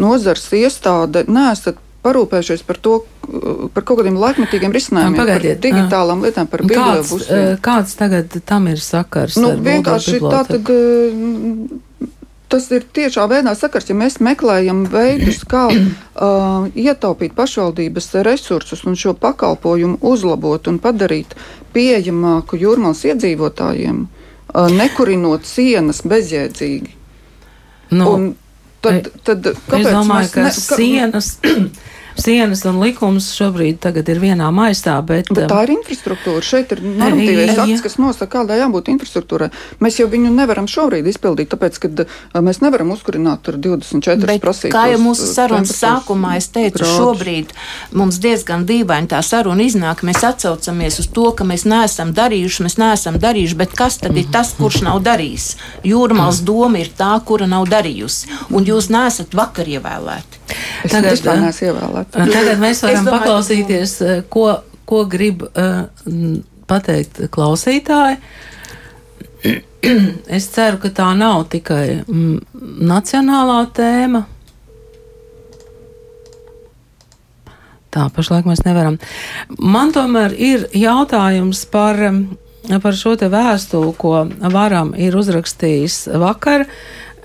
nozars 0.00 0.48
iestāde 0.56 1.28
neesat 1.28 1.76
parūpējušies 2.02 2.64
par 2.66 2.78
to, 2.82 2.96
par 3.74 3.84
kaut 3.86 4.00
kādiem 4.00 4.18
laikmetīgiem 4.18 4.74
risinājumiem, 4.74 5.20
Pagaidiet, 5.20 5.60
par 5.60 5.68
digitālām 5.68 6.26
lietām, 6.26 6.50
par 6.50 6.64
bibliotēku. 6.66 7.20
Kāds, 7.22 7.62
kāds 7.62 7.96
tagad 7.98 8.36
tam 8.48 8.68
ir 8.72 8.82
sakars? 8.82 9.38
Nu, 9.40 9.54
vienkārši 9.62 10.20
tā 10.24 10.42
tad. 10.50 10.72
Tas 12.52 12.66
ir 12.68 12.82
tiešā 12.84 13.22
veidā 13.30 13.54
sakars, 13.56 13.86
ja 13.88 13.94
mēs 13.96 14.18
meklējam 14.20 14.82
veidus, 14.92 15.38
kā 15.48 15.70
uh, 15.72 16.66
ietaupīt 16.76 17.32
pašvaldības 17.32 18.10
resursus 18.28 18.82
un 18.84 18.98
šo 18.98 19.14
pakalpojumu 19.16 19.96
uzlabot 20.04 20.68
un 20.68 20.76
padarīt 20.82 21.32
pieejamāku 21.72 22.60
jūrmālas 22.60 23.06
iedzīvotājiem, 23.08 24.02
uh, 24.04 24.68
nekurinot 24.68 25.48
sienas 25.48 26.02
bezjēdzīgi. 26.04 26.92
Nu, 27.96 28.10
un 28.10 28.28
tad, 28.84 29.08
tad 29.24 29.48
kāpēc 29.54 29.88
es 29.88 29.96
domāju, 29.96 30.30
ka 30.34 30.44
ne, 30.44 30.52
ka... 30.52 30.76
sienas 30.76 31.32
sienas 32.20 32.64
un 32.68 32.80
likums 32.82 33.30
šobrīd 33.36 33.84
ir 34.02 34.20
vienā 34.22 34.48
maistā. 34.54 34.98
Bet, 35.06 35.30
bet 35.32 35.48
tā 35.50 35.62
ir 35.66 35.74
infrastruktūra. 35.76 36.42
Šeit 36.44 36.72
ir 36.74 36.82
normatīvais 36.84 37.58
akts, 37.64 37.84
kas 37.84 37.98
nosaka, 38.00 38.30
kādai 38.38 38.60
jābūt 38.60 38.90
infrastruktūrai. 38.92 39.50
Mēs 39.82 40.00
jau 40.00 40.08
viņu 40.12 40.32
nevaram 40.34 40.68
šobrīd 40.70 41.08
izpildīt, 41.10 41.50
tāpēc, 41.52 41.78
ka 41.82 42.42
mēs 42.44 42.62
nevaram 42.64 42.92
uzkurināt 42.94 43.42
tur 43.46 43.58
24 43.62 44.26
bet, 44.26 44.42
prasības. 44.42 44.74
Kā 44.74 44.86
jau 44.92 45.00
mūsu 45.02 45.28
sarunas 45.30 45.74
sākumā 45.76 46.36
es 46.40 46.48
teicu, 46.52 46.80
grādus. 46.80 46.96
šobrīd 46.98 47.54
mums 47.98 48.20
diezgan 48.22 48.66
dīvaini 48.68 49.10
tā 49.12 49.22
saruna 49.26 49.66
iznāk. 49.66 50.04
Mēs 50.06 50.24
atcaucamies 50.26 51.00
uz 51.02 51.10
to, 51.14 51.28
ka 51.36 51.46
mēs 51.48 51.66
neesam 51.68 52.12
darījuši, 52.16 52.66
mēs 52.66 52.78
neesam 52.80 53.18
darījuši, 53.22 53.58
bet 53.62 53.76
kas 53.78 54.00
tad 54.02 54.18
ir 54.18 54.28
tas, 54.32 54.54
kurš 54.58 54.82
nav 54.88 55.02
darījis? 55.06 55.52
Jūrmāls 55.88 56.42
doma 56.46 56.82
ir 56.82 56.92
tā, 56.98 57.14
kura 57.26 57.48
nav 57.50 57.68
darījusi, 57.72 58.38
un 58.52 58.68
jūs 58.68 58.90
neesat 58.92 59.36
vakar 59.36 59.70
ievēlēti. 59.78 60.41
Es 60.82 60.94
tagad, 60.94 61.20
tagad 62.12 62.62
mēs 62.62 62.82
varam 62.82 63.04
domāju, 63.06 63.12
paklausīties, 63.12 63.96
ko, 64.32 64.46
ko 64.88 65.04
grib 65.10 65.44
uh, 65.46 65.84
pateikt 66.70 67.26
klausītāji. 67.32 68.18
Es 70.36 70.46
ceru, 70.54 70.78
ka 70.78 70.92
tā 70.94 71.08
nav 71.18 71.48
tikai 71.50 72.04
mm, 72.04 72.36
nacionālā 72.86 73.64
tēma. 73.74 74.20
Tā 77.92 78.06
pašlaik 78.14 78.46
mēs 78.48 78.62
nevaram. 78.64 79.00
Man 79.58 79.90
tomēr 79.92 80.36
ir 80.38 80.68
jautājums 80.78 81.64
par, 81.72 81.98
par 82.70 82.96
šo 82.96 83.16
te 83.20 83.28
vēstuli, 83.32 83.90
ko 83.98 84.22
varam 84.54 84.94
ir 84.94 85.18
uzrakstījis 85.18 86.04
vakar. 86.22 86.64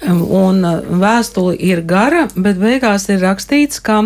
Un 0.05 0.61
vēstule 1.01 1.55
ir 1.57 1.81
gara, 1.81 2.27
bet 2.35 2.59
beigās 2.61 3.07
ir 3.09 3.23
rakstīts, 3.23 3.79
ka 3.81 4.03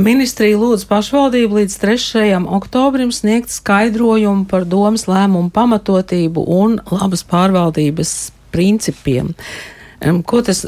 ministrija 0.00 0.56
lūdz 0.56 0.86
pašvaldību 0.88 1.60
līdz 1.60 1.74
3. 1.82 2.38
oktobrim 2.56 3.12
sniegt 3.12 3.52
skaidrojumu 3.52 4.46
par 4.48 4.64
domas 4.64 5.04
lēmumu 5.10 5.52
pamatotību 5.52 6.46
un 6.56 6.78
labas 6.88 7.24
pārvaldības 7.28 8.14
principiem. 8.54 9.34
Ko 10.24 10.40
tas, 10.44 10.64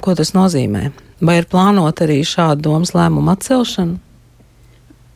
ko 0.00 0.14
tas 0.14 0.30
nozīmē? 0.36 0.92
Vai 1.20 1.40
ir 1.40 1.48
plānota 1.50 2.06
arī 2.06 2.22
šāda 2.24 2.62
domas 2.62 2.94
lēmuma 2.96 3.34
atcelšana? 3.36 3.98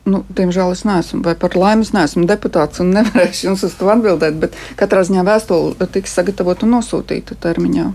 Nu, 0.04 0.20
diemžēl 0.37 0.74
es 0.74 0.82
neesmu, 0.84 1.22
vai 1.24 1.32
par 1.38 1.54
laimi 1.56 1.87
es 1.87 1.94
neesmu 1.94 2.26
deputāts 2.28 2.82
un 2.82 2.90
nevarēšu 2.92 3.46
jums 3.46 3.62
uz 3.64 3.76
to 3.78 3.88
atbildēt, 3.88 4.37
bet 4.42 4.58
katrā 4.76 5.00
ziņā 5.06 5.22
vēstule 5.24 5.88
tiks 5.94 6.12
sagatavota 6.18 6.66
un 6.66 6.74
nosūtīta 6.76 7.38
termiņā. 7.40 7.87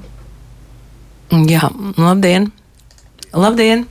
Jā, 1.29 1.69
labdien! 1.97 2.49
Labdien! 3.37 3.85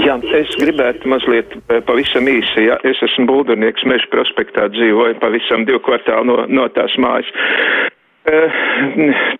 Jā, 0.00 0.16
es 0.38 0.52
gribētu 0.58 1.10
mazliet 1.10 1.52
eh, 1.68 1.80
pavisam 1.86 2.26
īsi. 2.30 2.64
Jā. 2.68 2.78
Es 2.86 2.98
esmu 3.04 3.26
būdurnieks, 3.28 3.84
meža 3.90 4.06
prospektā 4.12 4.68
dzīvoju 4.74 5.18
pavisam 5.22 5.66
divu 5.68 5.82
kvartālu 5.86 6.26
no, 6.30 6.36
no 6.50 6.66
tās 6.74 6.94
mājas. 7.02 7.30
Uh, 8.28 8.52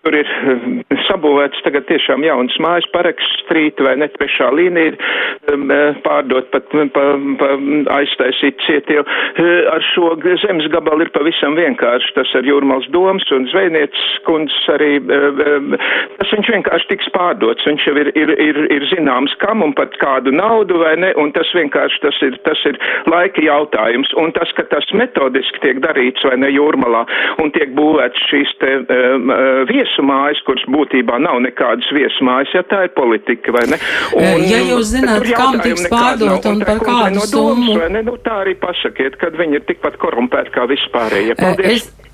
tur 0.00 0.14
ir 0.16 0.28
uh, 0.48 0.62
sabūvēts 1.04 1.60
tagad 1.66 1.84
tiešām 1.90 2.22
jauns 2.24 2.54
mājas 2.64 2.86
paraks 2.94 3.26
strīti 3.42 3.84
vai 3.84 3.92
ne 4.00 4.06
trešā 4.14 4.46
līnija 4.56 4.94
um, 5.52 5.66
uh, 5.68 5.98
pārdot 6.00 6.48
pat 6.48 6.72
pa, 6.94 7.02
pa 7.42 7.50
aiztaisīt 7.98 8.56
cietie. 8.64 9.02
Ar 9.68 9.84
šo 9.90 10.14
zemes 10.40 10.70
gabalu 10.72 11.04
ir 11.04 11.10
pavisam 11.12 11.58
vienkārši. 11.58 12.14
Tas 12.16 12.32
ar 12.40 12.48
jūrmals 12.48 12.88
domas 12.94 13.28
un 13.36 13.44
zvejnieces 13.52 14.16
kundzes 14.24 14.64
arī, 14.72 14.96
tas 16.16 16.32
viņš 16.32 16.50
vienkārši 16.54 16.88
tiks 16.94 17.12
pārdots. 17.12 17.66
Viņš 17.68 17.84
jau 17.84 17.94
ir, 18.00 18.10
ir, 18.16 18.32
ir, 18.40 18.62
ir 18.72 18.88
zināms 18.94 19.36
kam 19.44 19.60
un 19.66 19.76
pat 19.76 19.92
kādu 20.00 20.32
naudu 20.32 20.80
vai 20.80 20.94
ne, 21.02 21.12
un 21.20 21.34
tas 21.36 21.52
vienkārši 21.56 22.00
tas 22.06 22.22
ir, 22.24 22.40
tas 22.48 22.64
ir 22.70 22.80
laika 23.12 23.44
jautājums. 23.44 24.16
Un 24.20 24.32
tas, 24.36 24.56
ka 24.56 24.64
tas 24.72 24.88
metodiski 24.96 25.62
tiek 25.66 25.84
darīts 25.84 26.24
vai 26.24 26.40
ne 26.40 26.52
jūrmalā 26.54 27.04
un 27.44 27.52
tiek 27.56 27.76
būvēts 27.76 28.28
šīs 28.32 28.56
te 28.62 28.69
viesumājas, 29.70 30.42
kuras 30.46 30.66
būtībā 30.70 31.20
nav 31.22 31.40
nekādas 31.44 31.88
viesumājas, 31.94 32.52
ja 32.56 32.64
tā 32.70 32.84
ir 32.88 32.92
politika, 32.96 33.54
vai 33.56 33.64
ne? 33.70 33.80
Un, 34.18 34.44
ja 34.48 34.60
jūs 34.72 34.92
zināt, 34.94 35.26
kam 35.36 35.60
tiks 35.64 35.86
pārdot 35.92 36.50
un 36.50 36.62
par 36.66 36.82
kādu 36.84 37.20
no 37.20 37.26
summu. 37.30 37.78
Nu, 38.00 38.18
tā 38.24 38.42
arī 38.44 38.56
pasakiet, 38.60 39.18
kad 39.20 39.36
viņi 39.38 39.60
ir 39.60 39.66
tikpat 39.68 39.98
korumpēti 40.02 40.54
kā 40.56 40.68
vispārējie. 40.70 41.38
Paldies! 41.40 41.90
Es... 41.90 42.09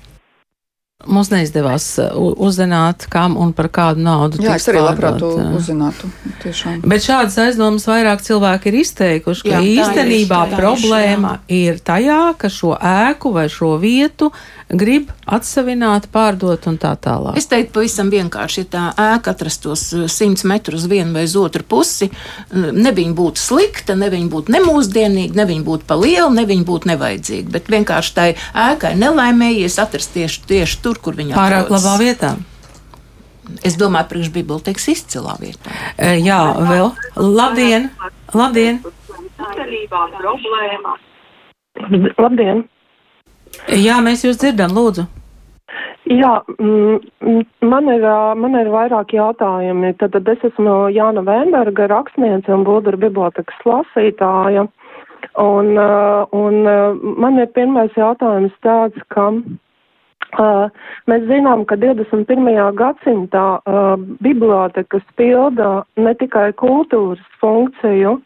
Mums 1.05 1.27
neizdevās 1.29 1.83
uh, 2.01 2.15
uzzināt, 2.41 3.03
kam 3.13 3.35
un 3.37 3.51
par 3.53 3.67
kādu 3.69 4.01
naudu. 4.01 4.39
Jā, 4.41 4.55
es 4.57 4.65
arī 4.65 4.81
labprāt 4.81 5.19
to 5.21 5.29
uzzinātu. 5.53 6.09
Tiešām. 6.41 6.79
Bet 6.89 7.05
šādas 7.05 7.37
aizdomas 7.43 7.85
vairāk 7.85 8.23
cilvēki 8.25 8.71
ir 8.71 8.77
izteikuši, 8.79 9.45
ka 9.45 9.59
Jā, 9.59 9.61
īstenībā 9.61 10.39
ir, 10.47 10.55
problēma 10.57 11.35
ir 11.53 11.77
tajā, 11.85 12.33
ka 12.41 12.49
šo 12.49 12.73
ēku 12.81 13.29
vai 13.35 13.45
šo 13.45 13.75
vietu 13.77 14.31
grib 14.73 15.11
atsavināt, 15.29 16.07
pārdot 16.11 16.65
un 16.67 16.79
tā 16.81 16.95
tālāk. 16.97 17.37
Es 17.37 17.45
teiktu, 17.51 17.75
pavisam 17.77 18.09
vienkārši, 18.11 18.65
ja 18.65 18.71
tā 18.73 18.87
ēka 18.97 19.35
atrastos 19.37 19.85
100 19.93 20.33
uh, 20.33 20.47
metrus 20.49 20.81
uz 20.81 20.89
vienu 20.89 21.13
vai 21.13 21.27
otru 21.29 21.61
pusi, 21.61 22.09
ne 22.57 22.95
viņa 22.97 23.15
būtu 23.21 23.43
slikta, 23.43 23.93
ne 23.93 24.09
viņa 24.11 24.31
būtu 24.33 24.57
nemūsdienīga, 24.57 25.37
ne 25.37 25.47
viņa 25.53 25.67
būtu 25.69 25.87
pa 25.87 26.01
liela, 26.01 26.33
ne 26.33 26.47
viņa 26.49 26.67
būtu 26.67 26.91
nevajadzīga. 26.95 27.53
Bet 27.53 27.71
vienkārši 27.71 28.17
tai 28.17 28.27
ēkai 28.65 28.95
nelaimējies 28.97 29.77
atrast 29.85 30.17
tieši, 30.17 30.43
tieši 30.49 30.83
tur, 30.87 31.01
kur 31.03 31.17
viņa 31.19 31.35
pārāk 31.35 31.73
labā 31.73 31.97
vietā. 32.01 32.35
Es 33.67 33.77
domāju, 33.79 34.09
priekš 34.11 34.31
bibliotekas 34.35 34.87
izcilā 34.91 35.37
vietā. 35.39 35.71
E, 35.95 36.17
jā, 36.19 36.39
vēl. 36.67 36.91
Labdien! 37.15 37.91
Labdien! 38.35 38.81
Labdien! 42.17 42.65
Jā, 43.71 44.01
mēs 44.03 44.25
jūs 44.27 44.39
dzirdam, 44.41 44.75
lūdzu. 44.75 45.07
Jā, 46.07 46.33
mm, 46.59 47.43
man 47.67 47.89
ir, 47.91 48.03
man 48.39 48.55
ir 48.59 48.69
vairāk 48.71 49.13
jautājumi. 49.15 49.93
Tad, 49.99 50.13
tad 50.15 50.29
es 50.31 50.43
esmu 50.51 50.75
Jāna 50.95 51.23
Vēnberga, 51.27 51.89
rakstniece 51.91 52.51
un 52.55 52.63
Būdura 52.67 52.99
bibliotekas 52.99 53.63
lasītāja. 53.67 54.67
Un, 55.37 55.73
un 55.77 56.55
man 57.21 57.39
ir 57.41 57.51
pirmais 57.55 57.93
jautājums 57.99 58.55
tāds, 58.65 58.97
ka 59.13 59.29
Uh, 60.35 60.67
mēs 61.07 61.23
zinām, 61.29 61.63
ka 61.65 61.77
21. 61.79 62.49
gadsimtā 62.77 63.45
uh, 63.63 63.95
bibliotekas 64.23 65.05
pilda 65.15 65.85
ne 65.95 66.13
tikai 66.19 66.51
kultūras 66.59 67.23
funkciju, 67.41 68.17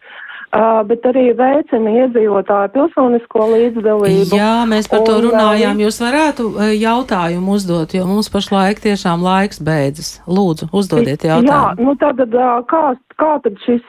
Uh, 0.51 0.81
bet 0.83 1.05
arī 1.07 1.29
veicina 1.31 1.91
iedzīvotāju 2.01 2.73
pilsonisko 2.73 3.45
līdzdalību. 3.53 4.35
Jā, 4.35 4.65
mēs 4.67 4.89
par 4.91 5.05
to 5.07 5.13
un, 5.15 5.29
runājām. 5.29 5.79
Jūs 5.79 5.99
varētu 6.03 6.49
jautājumu 6.75 7.55
uzdot, 7.55 7.95
jo 7.95 8.03
mums 8.09 8.27
pašlaik 8.33 8.81
tiešām 8.83 9.23
laiks 9.23 9.61
beidzas. 9.63 10.09
Lūdzu, 10.27 10.67
uzdodiet 10.75 11.23
jautājumu. 11.23 11.47
Jā, 11.47 11.63
nu 11.79 11.95
tad 12.01 12.19
kā, 12.67 12.81
kā 13.19 13.35
tad 13.43 13.57
šis, 13.65 13.83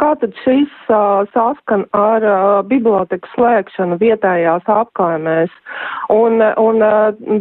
kā 0.00 0.10
tad 0.20 0.34
šis 0.44 0.72
saskan 1.34 1.86
ar 1.96 2.26
biblioteku 2.70 3.28
slēgšanu 3.34 3.98
vietējās 4.02 4.68
apkaimēs? 4.70 5.52
Un, 6.14 6.40
un 6.40 6.84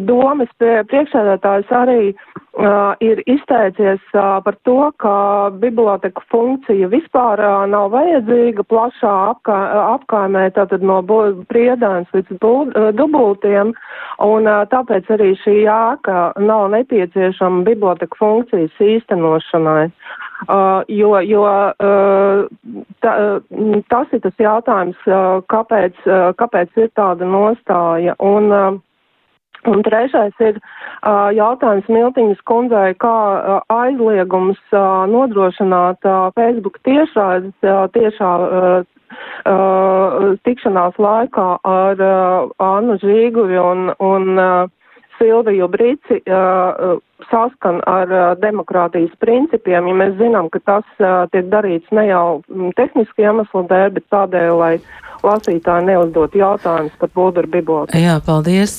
domas 0.07 0.51
priekšsēdētājs 0.59 1.73
arī 1.83 2.13
ir 3.01 3.21
izteicies 3.25 4.01
par 4.13 4.55
to, 4.63 4.91
ka 5.01 5.49
biblioteka 5.57 6.21
funkcija 6.31 6.87
vispār 6.91 7.41
nav 7.69 7.89
vajadzīga 7.95 8.63
plašā 8.69 9.13
apkā, 9.31 9.57
apkaimē, 9.95 10.49
tātad 10.53 10.85
no 10.85 11.01
priedēns 11.49 12.07
līdz 12.13 12.37
dubultiem, 12.99 13.73
un 14.21 14.51
tāpēc 14.69 15.09
arī 15.17 15.33
šī 15.41 15.63
ēka 15.65 16.33
nav 16.37 16.69
nepieciešama 16.75 17.65
biblioteka 17.65 18.21
funkcijas 18.21 18.77
īstenošanai. 18.79 19.89
Jo 20.89 21.19
jo 21.23 21.43
ta, 23.03 23.11
tas 23.89 24.15
ir 24.15 24.23
tas 24.23 24.41
jautājums, 24.41 24.97
kāpēc, 25.53 26.01
kāpēc 26.39 26.81
ir 26.83 26.89
tāda 26.97 27.29
nostāja. 27.29 28.17
Un, 28.19 28.81
Un 29.63 29.79
trešais 29.79 30.35
ir 30.43 30.57
uh, 30.59 31.29
jautājums 31.31 31.87
Miltiņas 31.87 32.41
kundzei, 32.49 32.95
kā 32.99 33.13
uh, 33.15 33.61
aizliegums 33.71 34.59
uh, 34.75 35.05
nodrošināt 35.07 36.03
uh, 36.03 36.33
Facebook 36.35 36.81
tiešraides 36.83 37.55
uh, 37.63 37.85
tiešā 37.95 38.31
uh, 38.43 38.83
uh, 39.47 40.33
tikšanās 40.43 40.99
laikā 40.99 41.47
ar 41.63 42.03
uh, 42.03 42.51
Annu 42.59 42.99
Žīguri 42.99 43.59
un, 43.61 43.93
un 44.03 44.35
uh, 44.35 44.67
Silviju 45.23 45.67
Brici 45.71 46.19
uh, 46.27 46.99
saskan 47.31 47.79
ar 47.87 48.11
uh, 48.11 48.23
demokrātijas 48.41 49.13
principiem, 49.23 49.87
ja 49.87 49.95
mēs 49.95 50.17
zinām, 50.19 50.49
ka 50.51 50.59
tas 50.67 50.89
uh, 50.99 51.23
tiek 51.31 51.47
darīts 51.53 51.95
ne 51.95 52.09
jau 52.09 52.41
tehniski 52.75 53.23
iemeslu 53.23 53.63
dēļ, 53.71 53.93
bet 53.95 54.09
tādēļ, 54.11 54.51
lai 54.59 54.73
lasītāji 55.23 55.87
neuzdot 55.87 56.35
jautājumus 56.35 56.99
par 56.99 57.13
Bulgaru 57.15 57.53
bibliotēku. 57.55 58.03
Jā, 58.03 58.17
paldies. 58.25 58.75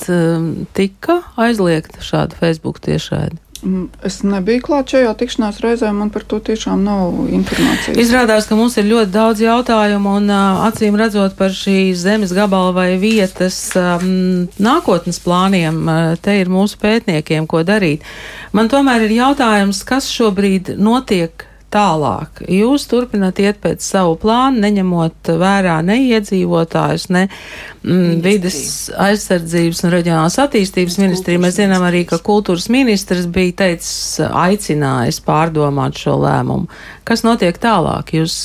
Tika 0.76 1.22
aizliegta 1.40 2.04
šāda 2.04 2.36
Facebook 2.36 2.84
tiešraide. 2.84 3.40
Mm, 3.64 3.86
es 4.04 4.18
nebiju 4.26 4.60
klāt 4.66 4.92
šajā 4.92 5.14
tikšanās 5.20 5.62
reizē, 5.64 5.88
man 5.96 6.10
par 6.12 6.26
to 6.28 6.36
tiešām 6.44 6.82
nav 6.84 7.14
informācijas. 7.32 7.96
Izrādās, 8.00 8.48
ka 8.48 8.58
mums 8.58 8.76
ir 8.76 8.90
ļoti 8.90 9.12
daudz 9.14 9.40
jautājumu, 9.40 10.18
un 10.20 10.28
acīm 10.66 10.98
redzot 11.00 11.36
par 11.38 11.54
šīs 11.56 12.02
zemes 12.04 12.34
gabala 12.36 12.74
vai 12.76 12.88
vietas 13.00 13.56
um, 13.80 14.44
nākotnes 14.60 15.22
plāniem, 15.24 15.80
te 16.20 16.36
ir 16.42 16.52
mūsu 16.52 16.76
pētniekiem, 16.82 17.48
ko 17.48 17.64
darīt. 17.64 18.04
Man 18.52 18.68
tomēr 18.68 19.06
ir 19.08 19.16
jautājums, 19.16 19.80
kas 19.88 20.12
šobrīd 20.12 20.74
notiek 20.76 21.48
tālāk. 21.74 22.44
Jūs 22.50 22.86
turpināt 22.90 23.40
iet 23.42 23.58
pēc 23.62 23.82
savu 23.84 24.14
plānu, 24.22 24.62
neņemot 24.64 25.32
vērā 25.40 25.78
ne 25.86 25.98
iedzīvotājus, 26.04 27.08
ne 27.14 27.24
mm, 27.26 28.20
vides 28.24 28.58
aizsardzības 29.06 29.84
un 29.84 29.94
reģionālās 29.94 30.38
attīstības 30.44 30.98
ministriju. 31.02 31.42
Mēs 31.42 31.58
zinām 31.58 31.84
arī, 31.86 32.04
ka 32.08 32.20
kultūras 32.22 32.70
ministrs 32.72 33.28
bija 33.30 33.58
teicis, 33.64 34.20
aicinājis 34.28 35.22
pārdomāt 35.26 35.98
šo 36.00 36.18
lēmumu. 36.22 36.70
Kas 37.08 37.26
notiek 37.26 37.58
tālāk? 37.62 38.14
Jūs... 38.18 38.38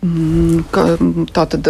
Mm, 0.00 0.64
ka, 0.72 0.94
tā 1.36 1.46
tad. 1.52 1.68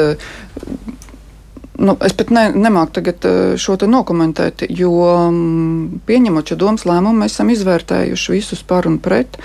Nu, 1.81 1.95
es 2.05 2.13
pat 2.13 2.29
ne, 2.35 2.43
nemāku 2.53 2.99
tagad 2.99 3.25
šo 3.59 3.79
te 3.81 3.87
nokomentēt, 3.89 4.67
jo 4.69 4.93
pieņemot 6.07 6.53
šo 6.53 6.59
domas 6.61 6.85
lēmumu, 6.85 7.23
mēs 7.23 7.39
esam 7.39 7.53
izvērtējuši 7.55 8.35
visus 8.35 8.61
par 8.69 8.89
un 8.91 8.99
pret. 9.01 9.41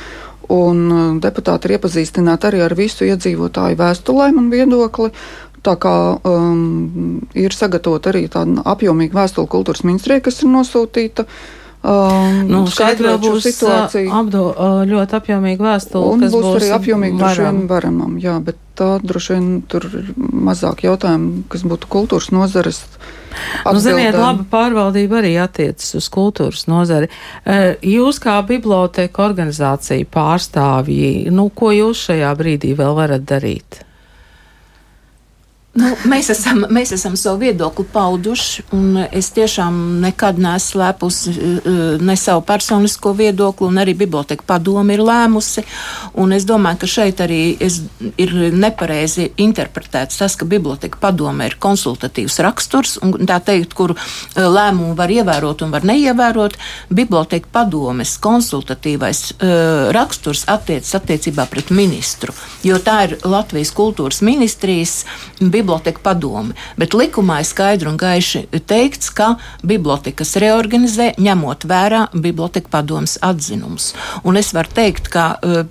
Un 0.54 0.86
uh, 0.92 1.04
deputāti 1.22 1.70
ir 1.70 1.78
iepazīstināti 1.78 2.50
arī 2.50 2.64
ar 2.66 2.76
visu 2.78 3.08
iedzīvotāju 3.08 3.80
vēstulēm 3.80 4.40
un 4.42 4.50
viedokli. 4.54 5.12
Tā 5.66 5.74
kā 5.82 5.96
um, 6.30 7.22
ir 7.34 7.56
sagatavota 7.56 8.12
arī 8.12 8.28
tāda 8.30 8.62
apjomīga 8.70 9.24
vēstule 9.24 9.50
kultūras 9.50 9.82
ministrijai, 9.88 10.22
kas 10.26 10.44
ir 10.44 10.52
nosūtīta. 10.54 11.26
Um, 11.86 12.44
nu, 12.50 12.62
šeit 12.70 13.02
vēl 13.02 13.18
būs 13.22 13.40
uh, 13.40 13.48
situācija. 13.48 14.12
Apdo, 14.20 14.44
uh, 14.54 14.84
ļoti 14.90 15.18
apjomīga 15.20 15.72
vēstule. 15.72 16.12
Un 16.14 16.28
būs, 16.28 16.36
būs 16.36 16.52
arī 16.60 16.70
apjomīga 16.78 17.34
vien 17.40 17.66
varamam, 17.70 18.20
jā, 18.22 18.38
bet 18.46 18.62
tā 18.78 18.90
droši 19.04 19.36
vien 19.36 19.52
tur 19.72 19.88
ir 19.90 20.12
mazāk 20.18 20.86
jautājumu, 20.86 21.46
kas 21.52 21.66
būtu 21.68 21.92
kultūras 21.92 22.32
nozares 22.36 22.84
Nu, 23.66 23.80
ziniet, 23.84 24.16
laba 24.16 24.46
pārvaldība 24.52 25.20
arī 25.20 25.34
attiecas 25.44 25.96
uz 26.00 26.08
kultūras 26.14 26.66
nozari. 26.72 27.10
Eh, 27.44 27.76
jūs 27.96 28.20
kā 28.24 28.38
biblioteka 28.48 29.26
organizācija 29.26 30.08
pārstāvji, 30.12 31.32
nu, 31.36 31.50
ko 31.52 31.74
jūs 31.76 32.06
šajā 32.10 32.32
brīdī 32.40 32.76
vēl 32.78 32.96
varat 32.98 33.28
darīt? 33.28 33.85
Nu, 35.76 35.90
mēs, 36.08 36.30
esam, 36.32 36.62
mēs 36.72 36.94
esam 36.96 37.18
savu 37.20 37.42
viedokli 37.42 37.84
pauduši, 37.92 38.64
un 38.78 38.96
es 39.04 39.28
tiešām 39.36 39.76
nekad 40.06 40.38
neesmu 40.40 40.64
slēpusi 40.66 41.34
eh, 41.36 41.66
ne 42.00 42.16
savu 42.16 42.46
personisko 42.48 43.12
viedokli, 43.18 43.68
un 43.68 43.82
arī 43.84 43.92
biblioteka 44.00 44.48
padomi 44.48 44.96
ir 44.96 45.04
lēmusi. 45.04 45.66
Es 46.36 46.46
domāju, 46.48 46.80
ka 46.82 46.88
šeit 46.90 47.20
arī 47.24 47.40
es, 47.64 47.82
ir 48.16 48.32
nepareizi 48.56 49.28
interpretēts 49.44 50.22
tas, 50.22 50.38
ka 50.40 50.48
biblioteka 50.48 51.00
padome 51.02 51.50
ir 51.50 51.58
konsultatīvs 51.60 52.40
raksturs, 52.48 52.96
un 53.04 53.28
tā 53.28 53.42
teikt, 53.44 53.76
kur 53.76 53.98
eh, 53.98 54.40
lēmumu 54.40 54.96
var 54.96 55.12
ievērot 55.12 55.66
un 55.68 55.76
var 55.76 55.84
neievērot. 55.92 56.56
Biblioteka 56.96 57.52
padomes 57.52 58.16
konsultatīvais 58.24 59.22
uh, 59.36 59.92
raksturs 59.96 60.46
attiecas 60.52 60.96
attiecībā 60.98 61.46
pret 61.52 61.72
ministru, 61.76 62.32
jo 62.64 62.80
tā 62.84 62.96
ir 63.10 63.16
Latvijas 63.28 63.74
kultūras 63.76 64.22
ministrijas 64.26 65.02
biblioteka 65.42 65.65
biblioteka 65.66 66.04
padome, 66.06 66.54
bet 66.78 66.94
likumā 66.94 67.42
ir 67.42 67.50
skaidri 67.50 67.90
un 67.90 67.98
gaiši 67.98 68.46
teikts, 68.70 69.10
ka 69.16 69.36
bibliotekas 69.66 70.36
reorganizē 70.42 71.16
ņemot 71.18 71.66
vērā 71.70 72.06
biblioteka 72.14 72.70
padomas 72.72 73.18
atzinumus. 73.26 73.94
Un 74.24 74.38
es 74.38 74.54
varu 74.54 74.72
teikt, 74.78 75.10
ka 75.10 75.34
uh, 75.42 75.66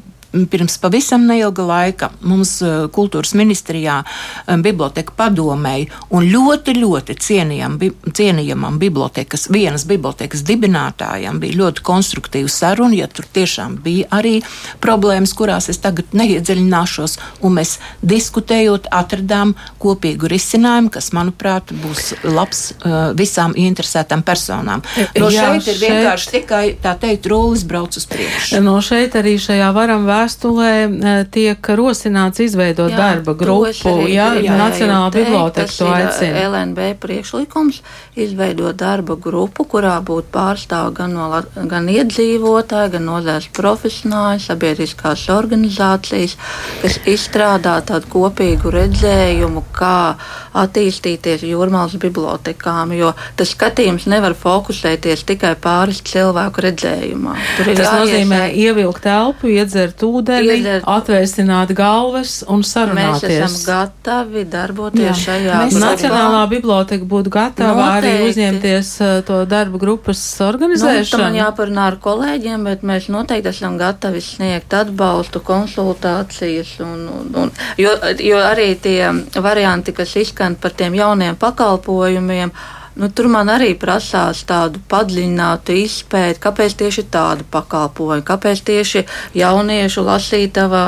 pirms 0.50 0.78
pavisam 0.78 1.26
neilga 1.26 1.64
laika 1.66 2.10
mums 2.20 2.56
eh, 2.62 2.86
kultūras 2.94 3.34
ministrijā 3.38 4.00
eh, 4.04 4.56
biblioteka 4.56 5.14
padomēji 5.16 5.88
un 6.14 6.26
ļoti, 6.30 6.74
ļoti 6.78 7.16
cienījam, 7.20 7.78
cienījamam 8.14 8.78
bibliotekas, 8.82 9.48
vienas 9.54 9.86
bibliotekas 9.88 10.44
dibinātājam 10.46 11.40
bija 11.42 11.58
ļoti 11.62 11.84
konstruktīva 11.86 12.50
saruna, 12.50 12.98
ja 12.98 13.08
tur 13.08 13.28
tiešām 13.34 13.78
bija 13.84 14.08
arī 14.14 14.36
problēmas, 14.82 15.34
kurās 15.36 15.70
es 15.72 15.80
tagad 15.82 16.14
neiedziļināšos, 16.16 17.18
un 17.44 17.58
mēs 17.58 17.76
diskutējot 18.02 18.90
atradām 18.94 19.54
kopīgu 19.82 20.28
risinājumu, 20.30 20.92
kas, 20.94 21.12
manuprāt, 21.16 21.72
būs 21.84 22.14
labs 22.26 22.64
uh, 22.74 23.12
visām 23.16 23.54
interesētām 23.58 24.24
personām. 24.26 24.82
No 25.18 25.30
Jā, 25.32 25.54
šeit 25.54 25.70
ir 25.74 25.80
vienkārši 25.82 26.28
šeit... 26.28 26.36
tikai 26.38 26.64
tā 26.82 26.94
teikt, 27.00 27.28
rullis 27.30 27.64
brauc 27.68 27.96
uz 27.96 28.06
priekšu. 28.10 28.60
No 28.64 28.76
šeit 28.84 29.16
arī 29.18 29.36
šajā 29.40 29.70
varam 29.76 30.06
vērst 30.08 30.23
vēstulē 30.24 30.70
e, 30.84 31.14
tiek 31.32 31.68
rosināts 31.76 32.40
izveidot 32.40 32.92
jā, 32.92 32.96
darba 32.98 33.34
grupu. 33.36 33.92
Jā, 34.08 34.32
Nacionāla 34.44 35.10
biblioteka 35.12 35.72
to 35.72 35.88
aicina. 35.92 36.44
LNB 36.48 36.94
priekšlikums 37.00 37.82
izveidot 38.16 38.76
darba 38.80 39.16
grupu, 39.20 39.66
kurā 39.68 39.98
būtu 40.04 40.30
pārstāv 40.34 40.92
gan, 40.96 41.14
no, 41.16 41.28
gan 41.70 41.88
iedzīvotāji, 41.92 42.94
gan 42.96 43.08
nozēs 43.08 43.50
profesionāļi, 43.54 44.44
sabiedriskās 44.46 45.26
organizācijas, 45.34 46.38
kas 46.82 46.98
izstrādā 47.10 47.76
tādu 47.86 48.10
kopīgu 48.14 48.72
redzējumu, 48.74 49.66
kā 49.74 50.14
attīstīties 50.54 51.44
jūrmālas 51.48 51.96
bibliotekām, 52.00 52.94
jo 52.96 53.12
tas 53.38 53.52
skatījums 53.54 54.06
nevar 54.10 54.36
fokusēties 54.38 55.24
tikai 55.26 55.54
pāris 55.60 56.00
cilvēku 56.06 56.64
redzējumā. 56.68 57.34
Tas 57.58 57.68
jāies... 57.68 57.90
nozīmē 57.90 58.40
ievilkt 58.54 59.04
telpu, 59.04 59.50
iedzert 59.54 60.02
ūdeni, 60.06 60.58
iedzert... 60.58 60.86
atvēsināt 60.88 61.74
galvas 61.76 62.36
un 62.50 62.64
sarunāties. 62.66 63.26
Mēs 63.28 63.56
esam 63.56 63.56
gatavi 63.68 64.44
darboties 64.50 65.10
Jā. 65.10 65.16
šajā. 65.24 65.60
Mēs 65.64 65.78
Nacionālā 65.84 66.44
biblioteka 66.52 67.08
būtu 67.08 67.32
gatava 67.34 67.88
Noteikti. 67.90 68.12
arī 68.14 68.30
uzņemties 68.30 68.92
uh, 69.02 69.14
to 69.26 69.40
darba 69.50 69.80
grupas 69.82 70.22
organizēšanu. 70.44 71.18
Nu, 71.18 71.24
man 71.26 71.38
jāparunā 71.40 71.88
ar 71.90 71.98
kolēģiem, 72.04 72.68
bet 72.70 72.86
mēs 72.86 73.10
noteikti 73.12 73.50
esam 73.50 73.78
gatavi 73.80 74.22
sniegt 74.24 74.74
atbalstu, 74.76 75.42
konsultācijas, 75.44 76.76
un, 76.84 77.06
un, 77.10 77.30
un, 77.44 77.52
jo, 77.80 77.92
jo 78.22 78.40
arī 78.44 78.70
tie 78.80 79.10
varianti, 79.42 79.94
kas 79.96 80.14
izskan 80.20 80.43
par 80.60 80.74
tiem 80.76 80.94
jauniem 80.94 81.36
pakalpojumiem, 81.40 82.52
Nu, 82.94 83.08
tur 83.10 83.26
man 83.26 83.48
arī 83.50 83.72
prasās 83.74 84.44
tādu 84.46 84.78
padziļinātu 84.90 85.74
izpēti, 85.80 86.38
kāpēc 86.44 86.76
tieši 86.78 87.02
tāda 87.10 87.42
pakalpojuma, 87.50 88.22
kāpēc 88.22 88.62
tieši 88.68 89.02
jauniešu 89.34 90.04
lasītava 90.06 90.82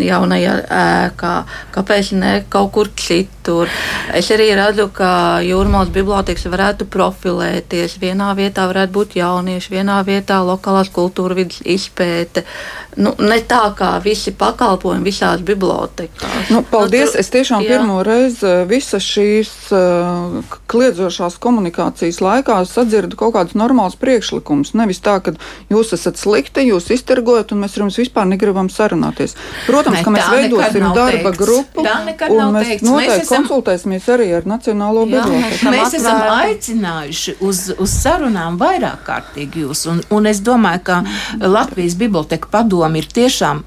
jaunajā 0.00 0.54
ēkā, 0.80 1.34
kāpēc 1.74 2.12
ne 2.16 2.32
kaut 2.48 2.72
kur 2.72 2.88
citur. 2.96 3.68
Es 4.16 4.30
arī 4.32 4.48
redzu, 4.56 4.88
ka 4.94 5.10
jūrmālas 5.44 5.92
bibliotekas 5.92 6.48
varētu 6.48 6.88
profilēties. 6.88 7.98
Vienā 8.00 8.32
vietā 8.38 8.64
varētu 8.70 8.96
būt 8.96 9.18
jaunieši, 9.20 9.74
vienā 9.74 10.00
vietā 10.08 10.40
lokālās 10.40 10.88
kultūra 10.96 11.36
vidas 11.42 11.60
izpēte. 11.60 12.46
Nu, 12.96 13.12
ne 13.20 13.36
tā 13.46 13.62
kā 13.76 13.92
visi 14.02 14.32
pakalpojumi 14.34 15.06
visās 15.06 15.44
bibliotekās. 15.46 16.48
Nu, 16.50 16.64
paldies! 16.66 17.12
Nu, 17.12 17.12
tu, 17.12 17.20
es 17.20 17.30
tiešām 17.30 17.62
jā. 17.62 17.76
pirmo 17.76 18.00
reizi 18.06 18.48
eh, 18.48 18.64
visas 18.66 19.04
šīs 19.06 19.52
uh, 19.76 20.56
kliedzošās 20.72 21.36
komunikācijas 21.36 21.49
komunikācijas 21.50 22.20
laikā 22.22 22.60
sadzirdu 22.68 23.18
kaut 23.18 23.34
kādus 23.34 23.56
normālus 23.58 23.98
priekšlikumus. 24.00 24.72
Nevis 24.78 25.02
tā, 25.02 25.18
ka 25.24 25.34
jūs 25.72 25.92
esat 25.96 26.20
slikti, 26.20 26.64
jūs 26.70 26.90
iztergojat, 26.94 27.54
un 27.54 27.64
mēs 27.64 27.76
ar 27.76 27.86
jums 27.86 27.98
vispār 28.00 28.28
negribam 28.30 28.70
sarunāties. 28.72 29.36
Protams, 29.66 29.98
ne, 29.98 30.04
ka 30.06 30.14
mēs 30.14 30.28
veidosim 30.30 30.86
darba 30.94 31.32
teikts. 31.32 31.40
grupu, 31.40 31.84
un 31.84 32.54
mēs 32.54 32.70
teikts. 32.70 32.86
noteikti 32.86 33.10
mēs 33.10 33.24
esam... 33.24 33.46
konsultēsimies 33.46 34.08
arī 34.14 34.28
ar 34.38 34.46
Nacionālo 34.50 35.06
bibliotēku. 35.10 35.72
Mēs 35.74 35.96
esam 35.98 36.22
aicinājuši 36.36 37.36
uz, 37.46 37.62
uz 37.80 37.94
sarunām 37.94 38.58
vairāk 38.60 39.04
kārtīgi 39.06 39.64
jūs, 39.64 39.84
un, 39.90 40.02
un 40.14 40.30
es 40.30 40.42
domāju, 40.46 40.84
ka 40.86 41.00
Latvijas 41.40 41.96
biblioteka 42.00 42.50
padomi 42.52 43.02
ir 43.02 43.10
tiešām 43.20 43.64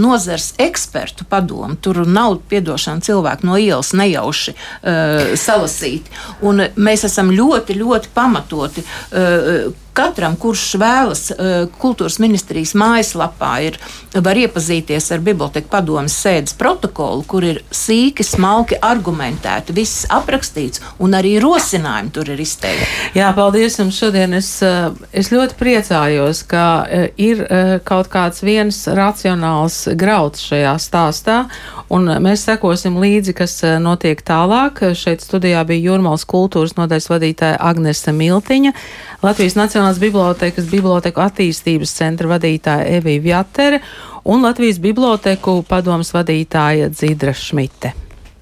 nozars 0.00 0.52
ekspertu 0.62 1.26
padomi. 1.30 1.78
Tur 1.82 2.02
nav 2.06 2.38
piedošana 2.50 3.04
cilvēku 3.04 3.48
no 3.48 3.58
ielas 3.60 3.92
nejauši 3.96 4.54
uh, 4.56 5.32
salasīt. 5.38 6.10
Un 6.42 6.64
mēs 6.76 7.06
esam 7.08 7.21
esam 7.22 7.32
ļoti, 7.36 7.78
ļoti 7.78 8.10
pamatoti 8.14 8.82
uh, 8.82 9.70
Katram, 9.92 10.38
kurš 10.40 10.62
vēlas 10.80 11.26
uh, 11.34 11.66
kultūras 11.82 12.16
ministrijas 12.22 12.72
mājaslapā, 12.80 13.50
ir, 13.66 13.76
var 14.24 14.38
iepazīties 14.40 15.10
ar 15.12 15.20
biblioteku 15.24 15.68
padomas 15.72 16.14
sēdes 16.16 16.56
protokolu, 16.56 17.26
kur 17.28 17.44
ir 17.44 17.60
sīki, 17.68 18.24
smalki 18.24 18.78
argumentēti, 18.80 19.74
viss 19.76 20.06
aprakstīts 20.08 20.80
un 21.02 21.12
arī 21.18 21.34
rosinājumi 21.44 22.12
tur 22.16 22.30
ir 22.32 22.40
izteikti. 22.40 22.88
Jā, 23.18 23.28
paldies 23.36 23.76
jums 23.82 23.98
šodien. 24.00 24.32
Es, 24.38 24.48
uh, 24.64 24.96
es 25.12 25.28
ļoti 25.34 25.58
priecājos, 25.60 26.40
ka 26.48 26.64
uh, 26.80 27.04
ir 27.20 27.44
kaut 27.84 28.08
kāds 28.12 28.40
viens 28.44 28.78
racionāls 28.96 29.82
grauds 29.98 30.40
šajā 30.48 30.72
stāstā, 30.80 31.36
un 31.92 32.08
mēs 32.24 32.46
sekosim 32.48 32.96
līdzi, 33.02 33.36
kas 33.36 33.58
notiek 33.82 34.24
tālāk. 34.24 34.80
Šeit 34.96 35.24
studijā 35.24 35.60
bija 35.68 35.90
Jūrmals 35.90 36.24
kultūras 36.28 36.78
nodaļas 36.78 37.10
vadītāja 37.12 37.60
Agnese 37.60 38.14
Miltiņa, 38.16 38.72
Latvijas 39.22 39.58
Nacionālās 39.58 39.81
Nacionālās 39.82 39.98
bibliotekas 39.98 40.66
biblioteku 40.70 41.18
attīstības 41.24 41.90
centra 41.96 42.28
vadītāja 42.30 43.00
Evija 43.00 43.22
Vjatere 43.24 43.80
un 44.30 44.44
Latvijas 44.46 44.78
biblioteku 44.78 45.64
padomas 45.66 46.12
vadītāja 46.14 46.86
Dzidra 46.92 47.34
Šmite. 47.34 47.90